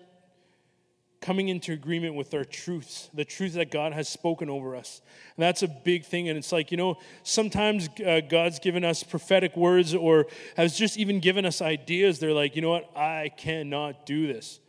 coming 1.20 1.48
into 1.48 1.72
agreement 1.72 2.14
with 2.14 2.34
our 2.34 2.44
truths, 2.44 3.08
the 3.14 3.24
truths 3.24 3.54
that 3.54 3.70
God 3.70 3.92
has 3.94 4.08
spoken 4.08 4.48
over 4.48 4.76
us. 4.76 5.00
And 5.36 5.42
that's 5.42 5.62
a 5.62 5.68
big 5.68 6.04
thing. 6.04 6.28
And 6.28 6.38
it's 6.38 6.52
like, 6.52 6.70
you 6.70 6.76
know, 6.76 6.98
sometimes 7.22 7.88
uh, 8.06 8.20
God's 8.28 8.58
given 8.58 8.84
us 8.84 9.02
prophetic 9.02 9.56
words 9.56 9.94
or 9.94 10.26
has 10.56 10.76
just 10.76 10.98
even 10.98 11.20
given 11.20 11.46
us 11.46 11.62
ideas. 11.62 12.18
They're 12.18 12.34
like, 12.34 12.54
you 12.54 12.62
know 12.62 12.70
what? 12.70 12.94
I 12.96 13.30
cannot 13.36 14.06
do 14.06 14.26
this. 14.26 14.60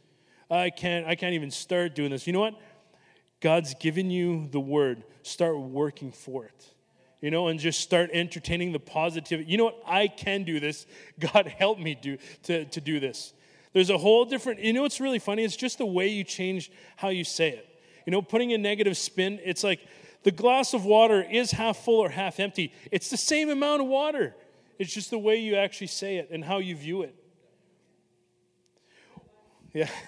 I 0.49 0.69
can't, 0.69 1.05
I 1.05 1.15
can't 1.15 1.33
even 1.33 1.51
start 1.51 1.93
doing 1.93 2.09
this. 2.09 2.25
You 2.25 2.33
know 2.33 2.39
what? 2.39 2.55
God's 3.39 3.73
given 3.75 4.09
you 4.09 4.47
the 4.51 4.59
word. 4.59 5.03
Start 5.23 5.59
working 5.59 6.11
for 6.11 6.45
it. 6.45 6.71
You 7.21 7.31
know, 7.31 7.47
and 7.47 7.59
just 7.59 7.79
start 7.79 8.09
entertaining 8.13 8.71
the 8.71 8.79
positivity. 8.79 9.49
You 9.49 9.57
know 9.57 9.65
what? 9.65 9.81
I 9.85 10.07
can 10.07 10.43
do 10.43 10.59
this. 10.59 10.85
God 11.19 11.47
help 11.47 11.79
me 11.79 11.95
do 11.95 12.17
to, 12.43 12.65
to 12.65 12.81
do 12.81 12.99
this. 12.99 13.33
There's 13.73 13.89
a 13.89 13.97
whole 13.97 14.25
different, 14.25 14.61
you 14.61 14.71
know 14.71 14.83
what's 14.83 15.01
really 15.01 15.19
funny? 15.19 15.43
It's 15.43 15.55
just 15.55 15.79
the 15.79 15.85
way 15.85 16.07
you 16.07 16.23
change 16.23 16.71
how 16.95 17.09
you 17.09 17.23
say 17.23 17.49
it. 17.49 17.81
You 18.05 18.11
know, 18.11 18.21
putting 18.21 18.53
a 18.53 18.57
negative 18.57 18.95
spin, 18.95 19.39
it's 19.43 19.63
like 19.63 19.79
the 20.23 20.31
glass 20.31 20.73
of 20.73 20.85
water 20.85 21.21
is 21.21 21.51
half 21.51 21.77
full 21.77 21.99
or 21.99 22.09
half 22.09 22.39
empty. 22.39 22.73
It's 22.91 23.09
the 23.09 23.17
same 23.17 23.49
amount 23.49 23.81
of 23.81 23.87
water. 23.87 24.35
It's 24.79 24.93
just 24.93 25.09
the 25.09 25.19
way 25.19 25.37
you 25.37 25.55
actually 25.55 25.87
say 25.87 26.17
it 26.17 26.29
and 26.31 26.43
how 26.43 26.59
you 26.59 26.75
view 26.75 27.01
it. 27.03 27.15
Yeah. 29.73 29.89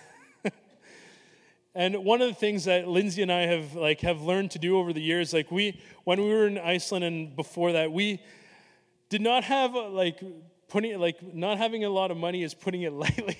and 1.77 2.03
one 2.03 2.23
of 2.23 2.27
the 2.27 2.33
things 2.33 2.65
that 2.65 2.87
Lindsay 2.87 3.21
and 3.21 3.31
I 3.31 3.41
have 3.41 3.75
like 3.75 4.01
have 4.01 4.23
learned 4.23 4.49
to 4.51 4.59
do 4.59 4.79
over 4.79 4.93
the 4.93 5.01
years, 5.01 5.31
like 5.31 5.51
we 5.51 5.79
when 6.05 6.19
we 6.19 6.27
were 6.27 6.47
in 6.47 6.57
Iceland 6.57 7.05
and 7.05 7.35
before 7.35 7.73
that, 7.73 7.91
we 7.91 8.19
did 9.09 9.21
not 9.21 9.43
have 9.43 9.75
uh, 9.75 9.87
like 9.89 10.19
putting 10.69 10.99
like 10.99 11.35
not 11.35 11.59
having 11.59 11.85
a 11.85 11.89
lot 11.89 12.09
of 12.09 12.17
money 12.17 12.41
is 12.41 12.55
putting 12.55 12.81
it 12.81 12.93
lightly. 13.03 13.37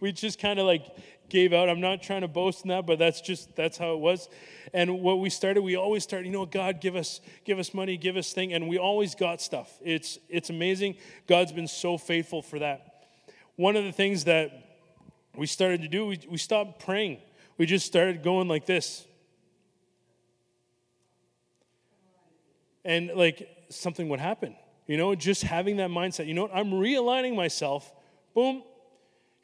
we 0.00 0.12
just 0.12 0.38
kind 0.38 0.58
of 0.58 0.66
like 0.66 0.84
gave 1.30 1.54
out. 1.54 1.70
I'm 1.70 1.80
not 1.80 2.02
trying 2.02 2.20
to 2.20 2.28
boast 2.28 2.64
in 2.64 2.68
that, 2.68 2.86
but 2.86 2.98
that's 2.98 3.22
just 3.22 3.56
that's 3.56 3.78
how 3.78 3.94
it 3.94 3.98
was. 3.98 4.28
And 4.74 5.00
what 5.00 5.18
we 5.18 5.30
started, 5.30 5.62
we 5.62 5.74
always 5.74 6.02
started, 6.02 6.26
you 6.26 6.32
know, 6.32 6.44
God 6.44 6.82
give 6.82 6.96
us 6.96 7.22
give 7.46 7.58
us 7.58 7.72
money, 7.72 7.96
give 7.96 8.18
us 8.18 8.30
thing, 8.30 8.52
and 8.52 8.68
we 8.68 8.76
always 8.76 9.14
got 9.14 9.40
stuff. 9.40 9.72
It's 9.82 10.18
it's 10.28 10.50
amazing. 10.50 10.96
God's 11.26 11.52
been 11.52 11.66
so 11.66 11.96
faithful 11.96 12.42
for 12.42 12.58
that. 12.58 13.06
One 13.56 13.74
of 13.74 13.84
the 13.84 13.92
things 13.92 14.24
that 14.24 14.50
we 15.34 15.46
started 15.46 15.80
to 15.80 15.88
do, 15.88 16.04
we, 16.04 16.20
we 16.28 16.36
stopped 16.36 16.84
praying. 16.84 17.22
We 17.58 17.66
just 17.66 17.84
started 17.84 18.22
going 18.22 18.48
like 18.48 18.64
this. 18.64 19.04
And 22.84 23.10
like 23.14 23.48
something 23.68 24.08
would 24.08 24.20
happen. 24.20 24.56
You 24.86 24.96
know, 24.96 25.14
just 25.14 25.42
having 25.42 25.76
that 25.76 25.90
mindset. 25.90 26.26
You 26.26 26.34
know 26.34 26.42
what? 26.42 26.54
I'm 26.54 26.70
realigning 26.70 27.36
myself. 27.36 27.92
Boom, 28.34 28.62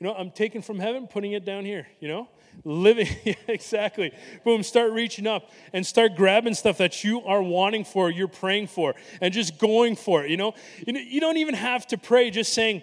you 0.01 0.07
know, 0.11 0.15
I'm 0.15 0.31
taking 0.31 0.61
from 0.61 0.79
heaven, 0.79 1.07
putting 1.07 1.33
it 1.33 1.45
down 1.45 1.65
here, 1.65 1.87
you 2.01 2.09
know? 2.09 2.29
Living, 2.65 3.09
exactly. 3.49 4.13
Boom, 4.45 4.63
start 4.63 4.93
reaching 4.93 5.27
up 5.27 5.51
and 5.73 5.87
start 5.87 6.17
grabbing 6.17 6.55
stuff 6.55 6.79
that 6.79 7.05
you 7.05 7.23
are 7.23 7.43
wanting 7.43 7.85
for, 7.85 8.11
you're 8.11 8.29
praying 8.29 8.67
for, 8.67 8.95
and 9.21 9.33
just 9.33 9.59
going 9.59 9.97
for 9.97 10.25
it, 10.25 10.31
you 10.31 10.37
know? 10.37 10.55
You, 10.87 10.93
know, 10.93 11.01
you 11.01 11.21
don't 11.21 11.37
even 11.37 11.55
have 11.55 11.87
to 11.89 11.99
pray, 11.99 12.31
just 12.31 12.53
saying, 12.53 12.83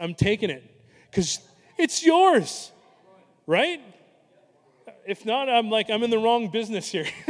I'm 0.00 0.14
taking 0.14 0.50
it, 0.50 0.64
because 1.10 1.40
it's 1.76 2.04
yours, 2.04 2.72
right? 3.46 3.80
If 5.08 5.24
not, 5.24 5.48
I'm 5.48 5.70
like, 5.70 5.88
I'm 5.88 6.02
in 6.02 6.10
the 6.10 6.18
wrong 6.18 6.50
business 6.50 6.92
here. 6.92 7.06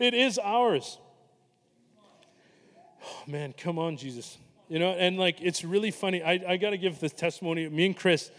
it 0.00 0.14
is 0.14 0.38
ours. 0.38 0.98
Oh, 3.04 3.22
man, 3.26 3.52
come 3.52 3.78
on, 3.78 3.98
Jesus. 3.98 4.38
You 4.70 4.78
know, 4.78 4.92
and 4.92 5.18
like 5.18 5.42
it's 5.42 5.62
really 5.62 5.90
funny. 5.90 6.22
I, 6.22 6.40
I 6.48 6.56
got 6.56 6.70
to 6.70 6.78
give 6.78 7.00
the 7.00 7.10
testimony. 7.10 7.68
Me 7.68 7.84
and 7.84 7.94
Chris, 7.94 8.30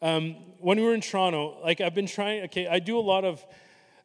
um, 0.00 0.36
when 0.60 0.78
we 0.78 0.84
were 0.84 0.94
in 0.94 1.00
Toronto, 1.00 1.58
like 1.64 1.80
I've 1.80 1.96
been 1.96 2.06
trying. 2.06 2.44
Okay, 2.44 2.68
I 2.68 2.78
do 2.78 2.96
a 2.96 3.00
lot 3.00 3.24
of 3.24 3.44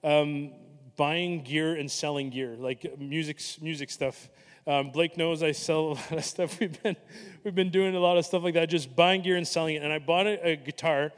um, 0.04 0.54
buying 0.96 1.44
gear 1.44 1.76
and 1.76 1.92
selling 1.92 2.32
gear, 2.32 2.56
like 2.58 2.98
music 2.98 3.40
music 3.62 3.92
stuff. 3.92 4.30
Um, 4.66 4.90
Blake 4.90 5.16
knows 5.16 5.44
I 5.44 5.52
sell 5.52 5.80
a 5.90 5.94
lot 5.94 6.12
of 6.14 6.26
stuff. 6.26 6.60
We've 6.60 6.82
been 6.82 6.96
we've 7.44 7.54
been 7.54 7.70
doing 7.70 7.96
a 7.96 8.00
lot 8.00 8.18
of 8.18 8.26
stuff 8.26 8.42
like 8.42 8.56
that, 8.56 8.68
just 8.68 8.96
buying 8.96 9.22
gear 9.22 9.36
and 9.36 9.48
selling 9.48 9.76
it. 9.76 9.84
And 9.84 9.94
I 9.94 10.00
bought 10.00 10.26
a, 10.26 10.54
a 10.54 10.56
guitar 10.56 11.12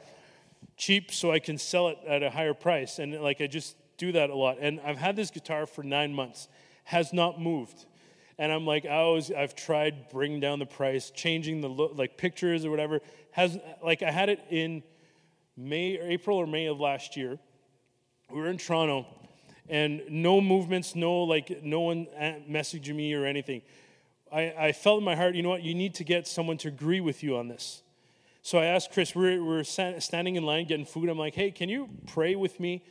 cheap 0.76 1.12
so 1.12 1.30
I 1.30 1.38
can 1.38 1.58
sell 1.58 1.88
it 1.88 1.98
at 2.06 2.22
a 2.22 2.30
higher 2.30 2.54
price. 2.54 2.98
And 2.98 3.12
like 3.20 3.40
I 3.40 3.46
just 3.46 3.76
do 3.96 4.12
that 4.12 4.30
a 4.30 4.34
lot. 4.34 4.58
And 4.60 4.80
I've 4.80 4.98
had 4.98 5.16
this 5.16 5.30
guitar 5.30 5.66
for 5.66 5.82
nine 5.82 6.12
months, 6.14 6.48
has 6.84 7.12
not 7.12 7.40
moved 7.40 7.86
and 8.38 8.50
I'm 8.50 8.66
like, 8.66 8.84
I 8.84 8.96
always, 8.96 9.30
I've 9.30 9.54
tried 9.54 10.08
bringing 10.10 10.40
down 10.40 10.58
the 10.58 10.66
price, 10.66 11.10
changing 11.10 11.60
the 11.60 11.68
look, 11.68 11.92
like 11.94 12.16
pictures 12.16 12.64
or 12.64 12.70
whatever. 12.70 13.00
Has 13.30 13.58
like 13.82 14.02
I 14.02 14.10
had 14.10 14.28
it 14.28 14.40
in 14.50 14.82
May, 15.56 15.98
or 15.98 16.08
April 16.08 16.38
or 16.38 16.46
May 16.46 16.66
of 16.66 16.80
last 16.80 17.16
year. 17.16 17.38
We 18.30 18.40
were 18.40 18.48
in 18.48 18.58
Toronto, 18.58 19.06
and 19.68 20.02
no 20.08 20.40
movements, 20.40 20.96
no 20.96 21.22
like 21.22 21.62
no 21.62 21.80
one 21.80 22.08
eh, 22.16 22.40
messaging 22.48 22.96
me 22.96 23.14
or 23.14 23.24
anything. 23.24 23.62
I, 24.32 24.54
I 24.58 24.72
felt 24.72 24.98
in 24.98 25.04
my 25.04 25.14
heart, 25.14 25.36
you 25.36 25.42
know 25.42 25.50
what? 25.50 25.62
You 25.62 25.74
need 25.74 25.94
to 25.96 26.04
get 26.04 26.26
someone 26.26 26.56
to 26.58 26.68
agree 26.68 27.00
with 27.00 27.22
you 27.22 27.36
on 27.36 27.46
this. 27.46 27.82
So 28.44 28.58
I 28.58 28.66
asked 28.66 28.92
Chris. 28.92 29.14
We're, 29.14 29.42
we're 29.42 29.64
standing 29.64 30.36
in 30.36 30.44
line 30.44 30.66
getting 30.66 30.84
food. 30.84 31.08
I'm 31.08 31.18
like, 31.18 31.34
hey, 31.34 31.50
can 31.50 31.70
you 31.70 31.88
pray 32.06 32.36
with 32.36 32.60
me 32.60 32.84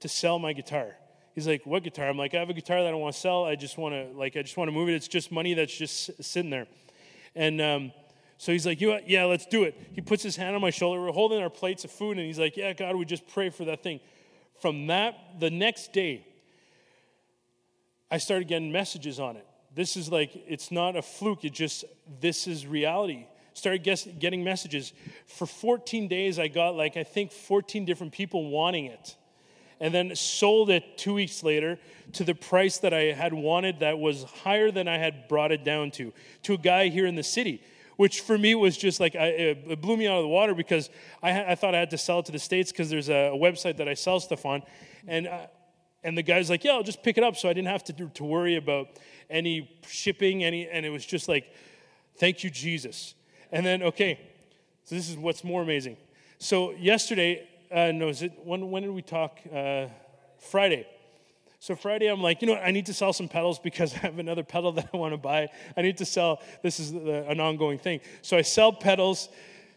to 0.00 0.08
sell 0.08 0.38
my 0.38 0.52
guitar? 0.52 0.96
He's 1.34 1.46
like, 1.46 1.64
"What 1.64 1.82
guitar?" 1.82 2.08
I'm 2.08 2.18
like, 2.18 2.34
"I 2.34 2.40
have 2.40 2.50
a 2.50 2.52
guitar 2.52 2.82
that 2.82 2.92
I 2.92 2.94
want 2.96 3.14
to 3.14 3.20
sell. 3.20 3.44
I 3.44 3.54
just 3.54 3.78
want 3.78 3.94
to 3.94 4.18
like, 4.18 4.36
I 4.36 4.42
just 4.42 4.58
want 4.58 4.68
to 4.68 4.72
move 4.72 4.90
it. 4.90 4.94
It's 4.94 5.08
just 5.08 5.32
money 5.32 5.54
that's 5.54 5.74
just 5.74 6.22
sitting 6.22 6.50
there." 6.50 6.66
And 7.34 7.58
um, 7.62 7.92
so 8.36 8.52
he's 8.52 8.66
like, 8.66 8.82
"You, 8.82 8.98
yeah, 9.06 9.24
let's 9.24 9.46
do 9.46 9.62
it." 9.62 9.80
He 9.92 10.02
puts 10.02 10.22
his 10.22 10.36
hand 10.36 10.54
on 10.54 10.60
my 10.60 10.70
shoulder. 10.70 11.00
We're 11.00 11.12
holding 11.12 11.40
our 11.40 11.48
plates 11.48 11.84
of 11.84 11.90
food, 11.90 12.18
and 12.18 12.26
he's 12.26 12.38
like, 12.38 12.56
"Yeah, 12.56 12.74
God, 12.74 12.96
we 12.96 13.06
just 13.06 13.26
pray 13.28 13.48
for 13.48 13.64
that 13.64 13.82
thing." 13.82 14.00
From 14.60 14.88
that, 14.88 15.40
the 15.40 15.48
next 15.48 15.94
day, 15.94 16.26
I 18.10 18.18
started 18.18 18.46
getting 18.48 18.72
messages 18.72 19.18
on 19.20 19.36
it. 19.36 19.46
This 19.74 19.96
is 19.96 20.10
like, 20.10 20.32
it's 20.48 20.70
not 20.70 20.96
a 20.96 21.02
fluke. 21.02 21.44
It 21.44 21.54
just, 21.54 21.84
this 22.20 22.46
is 22.48 22.66
reality. 22.66 23.26
Started 23.58 24.18
getting 24.20 24.44
messages. 24.44 24.92
For 25.26 25.46
14 25.46 26.06
days, 26.06 26.38
I 26.38 26.46
got 26.46 26.76
like, 26.76 26.96
I 26.96 27.02
think 27.02 27.32
14 27.32 27.84
different 27.84 28.12
people 28.12 28.50
wanting 28.50 28.84
it 28.84 29.16
and 29.80 29.92
then 29.92 30.14
sold 30.14 30.70
it 30.70 30.96
two 30.96 31.14
weeks 31.14 31.42
later 31.42 31.76
to 32.12 32.24
the 32.24 32.34
price 32.34 32.78
that 32.78 32.92
I 32.92 33.12
had 33.12 33.32
wanted 33.32 33.80
that 33.80 33.98
was 33.98 34.22
higher 34.22 34.70
than 34.70 34.86
I 34.86 34.98
had 34.98 35.28
brought 35.28 35.52
it 35.52 35.64
down 35.64 35.90
to, 35.92 36.12
to 36.44 36.54
a 36.54 36.58
guy 36.58 36.88
here 36.88 37.06
in 37.06 37.16
the 37.16 37.22
city, 37.22 37.62
which 37.96 38.20
for 38.20 38.38
me 38.38 38.54
was 38.54 38.76
just 38.76 39.00
like, 39.00 39.16
it 39.16 39.80
blew 39.80 39.96
me 39.96 40.06
out 40.06 40.18
of 40.18 40.22
the 40.22 40.28
water 40.28 40.54
because 40.54 40.90
I, 41.20 41.52
I 41.52 41.54
thought 41.54 41.74
I 41.74 41.78
had 41.78 41.90
to 41.90 41.98
sell 41.98 42.20
it 42.20 42.26
to 42.26 42.32
the 42.32 42.38
States 42.38 42.72
because 42.72 42.90
there's 42.90 43.08
a, 43.08 43.32
a, 43.32 43.36
website 43.36 43.76
that 43.78 43.88
I 43.88 43.94
sell 43.94 44.20
stuff 44.20 44.46
on. 44.46 44.62
And, 45.06 45.26
uh, 45.26 45.46
and 46.02 46.16
the 46.16 46.22
guy's 46.22 46.48
like, 46.48 46.64
yeah, 46.64 46.72
I'll 46.72 46.84
just 46.84 47.02
pick 47.02 47.18
it 47.18 47.24
up. 47.24 47.36
So 47.36 47.48
I 47.48 47.52
didn't 47.52 47.68
have 47.68 47.84
to, 47.84 47.92
do, 47.92 48.08
to 48.14 48.24
worry 48.24 48.56
about 48.56 48.88
any 49.28 49.68
shipping, 49.88 50.44
any, 50.44 50.68
and 50.68 50.86
it 50.86 50.90
was 50.90 51.04
just 51.04 51.28
like, 51.28 51.52
thank 52.16 52.44
you, 52.44 52.50
Jesus. 52.50 53.14
And 53.52 53.64
then, 53.64 53.82
okay, 53.82 54.20
so 54.84 54.94
this 54.94 55.08
is 55.08 55.16
what's 55.16 55.44
more 55.44 55.62
amazing. 55.62 55.96
So 56.38 56.72
yesterday, 56.72 57.48
uh, 57.70 57.92
no, 57.92 58.08
is 58.08 58.22
it, 58.22 58.32
when, 58.44 58.70
when 58.70 58.82
did 58.82 58.92
we 58.92 59.02
talk? 59.02 59.38
Uh, 59.52 59.86
Friday. 60.38 60.86
So 61.60 61.74
Friday, 61.74 62.06
I'm 62.06 62.22
like, 62.22 62.40
you 62.40 62.46
know 62.46 62.54
what? 62.54 62.62
I 62.62 62.70
need 62.70 62.86
to 62.86 62.94
sell 62.94 63.12
some 63.12 63.28
pedals 63.28 63.58
because 63.58 63.92
I 63.96 63.98
have 63.98 64.18
another 64.18 64.44
pedal 64.44 64.72
that 64.72 64.88
I 64.92 64.96
want 64.96 65.12
to 65.12 65.18
buy. 65.18 65.48
I 65.76 65.82
need 65.82 65.98
to 65.98 66.04
sell. 66.04 66.40
This 66.62 66.80
is 66.80 66.92
the, 66.92 67.28
an 67.28 67.40
ongoing 67.40 67.78
thing. 67.78 68.00
So 68.22 68.36
I 68.36 68.42
sell 68.42 68.72
pedals 68.72 69.28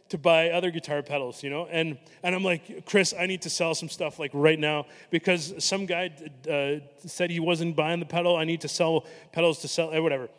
to 0.09 0.17
buy 0.17 0.49
other 0.49 0.71
guitar 0.71 1.01
pedals, 1.01 1.41
you 1.41 1.49
know. 1.49 1.67
And 1.71 1.97
and 2.21 2.35
I'm 2.35 2.43
like, 2.43 2.85
Chris, 2.85 3.13
I 3.17 3.25
need 3.25 3.41
to 3.43 3.49
sell 3.49 3.73
some 3.73 3.89
stuff 3.89 4.19
like 4.19 4.31
right 4.33 4.59
now 4.59 4.85
because 5.09 5.53
some 5.63 5.85
guy 5.85 6.11
uh, 6.49 6.85
said 7.07 7.31
he 7.31 7.39
wasn't 7.39 7.75
buying 7.75 7.99
the 7.99 8.05
pedal. 8.05 8.35
I 8.35 8.43
need 8.43 8.61
to 8.61 8.67
sell 8.67 9.05
pedals 9.31 9.59
to 9.59 9.67
sell, 9.67 9.95
uh, 9.95 10.01
whatever. 10.01 10.29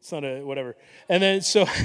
It's 0.00 0.10
not 0.10 0.24
a 0.24 0.42
whatever. 0.42 0.76
And 1.08 1.22
then 1.22 1.42
so. 1.42 1.66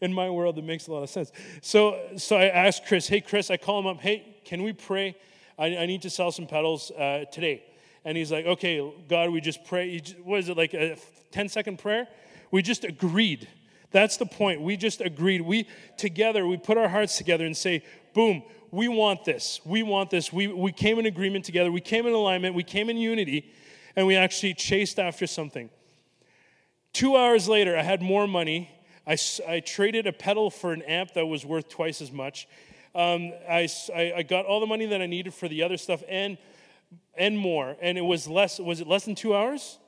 in 0.00 0.12
my 0.12 0.30
world, 0.30 0.58
it 0.58 0.64
makes 0.64 0.86
a 0.86 0.92
lot 0.92 1.02
of 1.02 1.10
sense. 1.10 1.32
So, 1.62 2.00
so 2.16 2.36
I 2.36 2.46
asked 2.46 2.86
Chris, 2.86 3.08
hey, 3.08 3.20
Chris, 3.20 3.50
I 3.50 3.56
call 3.56 3.78
him 3.80 3.86
up, 3.86 4.00
hey, 4.00 4.36
can 4.44 4.62
we 4.62 4.72
pray? 4.72 5.16
I, 5.58 5.76
I 5.76 5.86
need 5.86 6.02
to 6.02 6.10
sell 6.10 6.32
some 6.32 6.46
pedals 6.46 6.90
uh, 6.90 7.24
today. 7.32 7.64
And 8.04 8.16
he's 8.16 8.30
like, 8.30 8.44
okay, 8.46 8.92
God, 9.08 9.30
we 9.30 9.40
just 9.40 9.64
pray. 9.64 10.00
What 10.22 10.40
is 10.40 10.48
it, 10.48 10.56
like 10.56 10.74
a 10.74 10.96
10 11.32 11.48
second 11.48 11.78
prayer? 11.78 12.06
We 12.50 12.62
just 12.62 12.84
agreed. 12.84 13.48
That's 13.90 14.16
the 14.16 14.26
point. 14.26 14.60
We 14.60 14.76
just 14.76 15.00
agreed. 15.00 15.40
We 15.40 15.68
together, 15.96 16.46
we 16.46 16.56
put 16.56 16.76
our 16.76 16.88
hearts 16.88 17.16
together 17.16 17.46
and 17.46 17.56
say, 17.56 17.82
boom, 18.12 18.42
we 18.70 18.88
want 18.88 19.24
this. 19.24 19.60
We 19.64 19.84
want 19.84 20.10
this. 20.10 20.32
We, 20.32 20.48
we 20.48 20.72
came 20.72 20.98
in 20.98 21.06
agreement 21.06 21.44
together. 21.44 21.70
We 21.70 21.80
came 21.80 22.06
in 22.06 22.12
alignment. 22.12 22.56
We 22.56 22.64
came 22.64 22.90
in 22.90 22.96
unity, 22.96 23.52
and 23.94 24.06
we 24.06 24.16
actually 24.16 24.54
chased 24.54 24.98
after 24.98 25.28
something. 25.28 25.70
Two 26.92 27.16
hours 27.16 27.48
later, 27.48 27.76
I 27.76 27.82
had 27.82 28.02
more 28.02 28.26
money 28.26 28.70
I, 29.06 29.16
I 29.46 29.60
traded 29.60 30.06
a 30.06 30.12
pedal 30.12 30.50
for 30.50 30.72
an 30.72 30.82
amp 30.82 31.14
that 31.14 31.26
was 31.26 31.44
worth 31.44 31.68
twice 31.68 32.00
as 32.00 32.10
much. 32.10 32.48
Um, 32.94 33.32
I, 33.48 33.68
I 33.94 34.22
got 34.22 34.46
all 34.46 34.60
the 34.60 34.66
money 34.66 34.86
that 34.86 35.02
I 35.02 35.06
needed 35.06 35.34
for 35.34 35.48
the 35.48 35.62
other 35.62 35.76
stuff 35.76 36.02
and, 36.08 36.38
and 37.16 37.36
more. 37.36 37.76
And 37.82 37.98
it 37.98 38.02
was 38.02 38.28
less, 38.28 38.58
was 38.58 38.80
it 38.80 38.86
less 38.86 39.04
than 39.04 39.14
two 39.14 39.34
hours? 39.34 39.78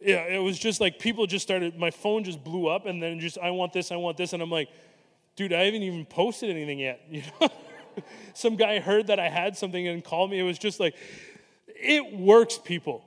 Yeah, 0.00 0.24
it 0.24 0.38
was 0.38 0.58
just 0.58 0.80
like 0.80 0.98
people 0.98 1.26
just 1.26 1.42
started, 1.42 1.78
my 1.78 1.90
phone 1.90 2.22
just 2.22 2.44
blew 2.44 2.68
up 2.68 2.86
and 2.86 3.02
then 3.02 3.18
just, 3.18 3.38
I 3.38 3.50
want 3.50 3.72
this, 3.72 3.90
I 3.90 3.96
want 3.96 4.16
this. 4.16 4.32
And 4.32 4.42
I'm 4.42 4.50
like, 4.50 4.68
dude, 5.34 5.52
I 5.52 5.64
haven't 5.64 5.82
even 5.82 6.06
posted 6.06 6.50
anything 6.50 6.78
yet. 6.78 7.00
You 7.10 7.22
know? 7.40 7.48
some 8.34 8.56
guy 8.56 8.78
heard 8.78 9.06
that 9.06 9.18
I 9.18 9.30
had 9.30 9.56
something 9.56 9.88
and 9.88 10.04
called 10.04 10.30
me. 10.30 10.38
It 10.38 10.42
was 10.42 10.58
just 10.58 10.78
like, 10.78 10.94
it 11.66 12.14
works, 12.14 12.58
people. 12.62 13.02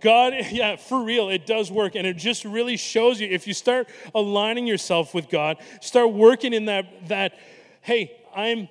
God, 0.00 0.34
yeah, 0.50 0.76
for 0.76 1.02
real, 1.02 1.28
it 1.28 1.46
does 1.46 1.70
work. 1.70 1.94
And 1.94 2.06
it 2.06 2.16
just 2.16 2.44
really 2.44 2.76
shows 2.76 3.20
you 3.20 3.28
if 3.28 3.46
you 3.46 3.54
start 3.54 3.88
aligning 4.14 4.66
yourself 4.66 5.14
with 5.14 5.28
God, 5.28 5.56
start 5.80 6.12
working 6.12 6.52
in 6.52 6.66
that, 6.66 7.08
that 7.08 7.38
hey, 7.82 8.16
I'm 8.34 8.68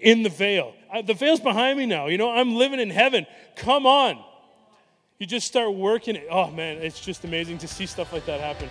in 0.00 0.22
the 0.22 0.28
veil. 0.28 0.74
The 1.04 1.14
veil's 1.14 1.40
behind 1.40 1.78
me 1.78 1.86
now. 1.86 2.06
You 2.06 2.18
know, 2.18 2.30
I'm 2.30 2.56
living 2.56 2.80
in 2.80 2.90
heaven. 2.90 3.26
Come 3.56 3.86
on. 3.86 4.22
You 5.18 5.26
just 5.26 5.46
start 5.46 5.74
working 5.74 6.16
it. 6.16 6.26
Oh, 6.30 6.50
man, 6.50 6.78
it's 6.78 6.98
just 6.98 7.24
amazing 7.24 7.58
to 7.58 7.68
see 7.68 7.86
stuff 7.86 8.12
like 8.12 8.24
that 8.26 8.40
happen. 8.40 8.70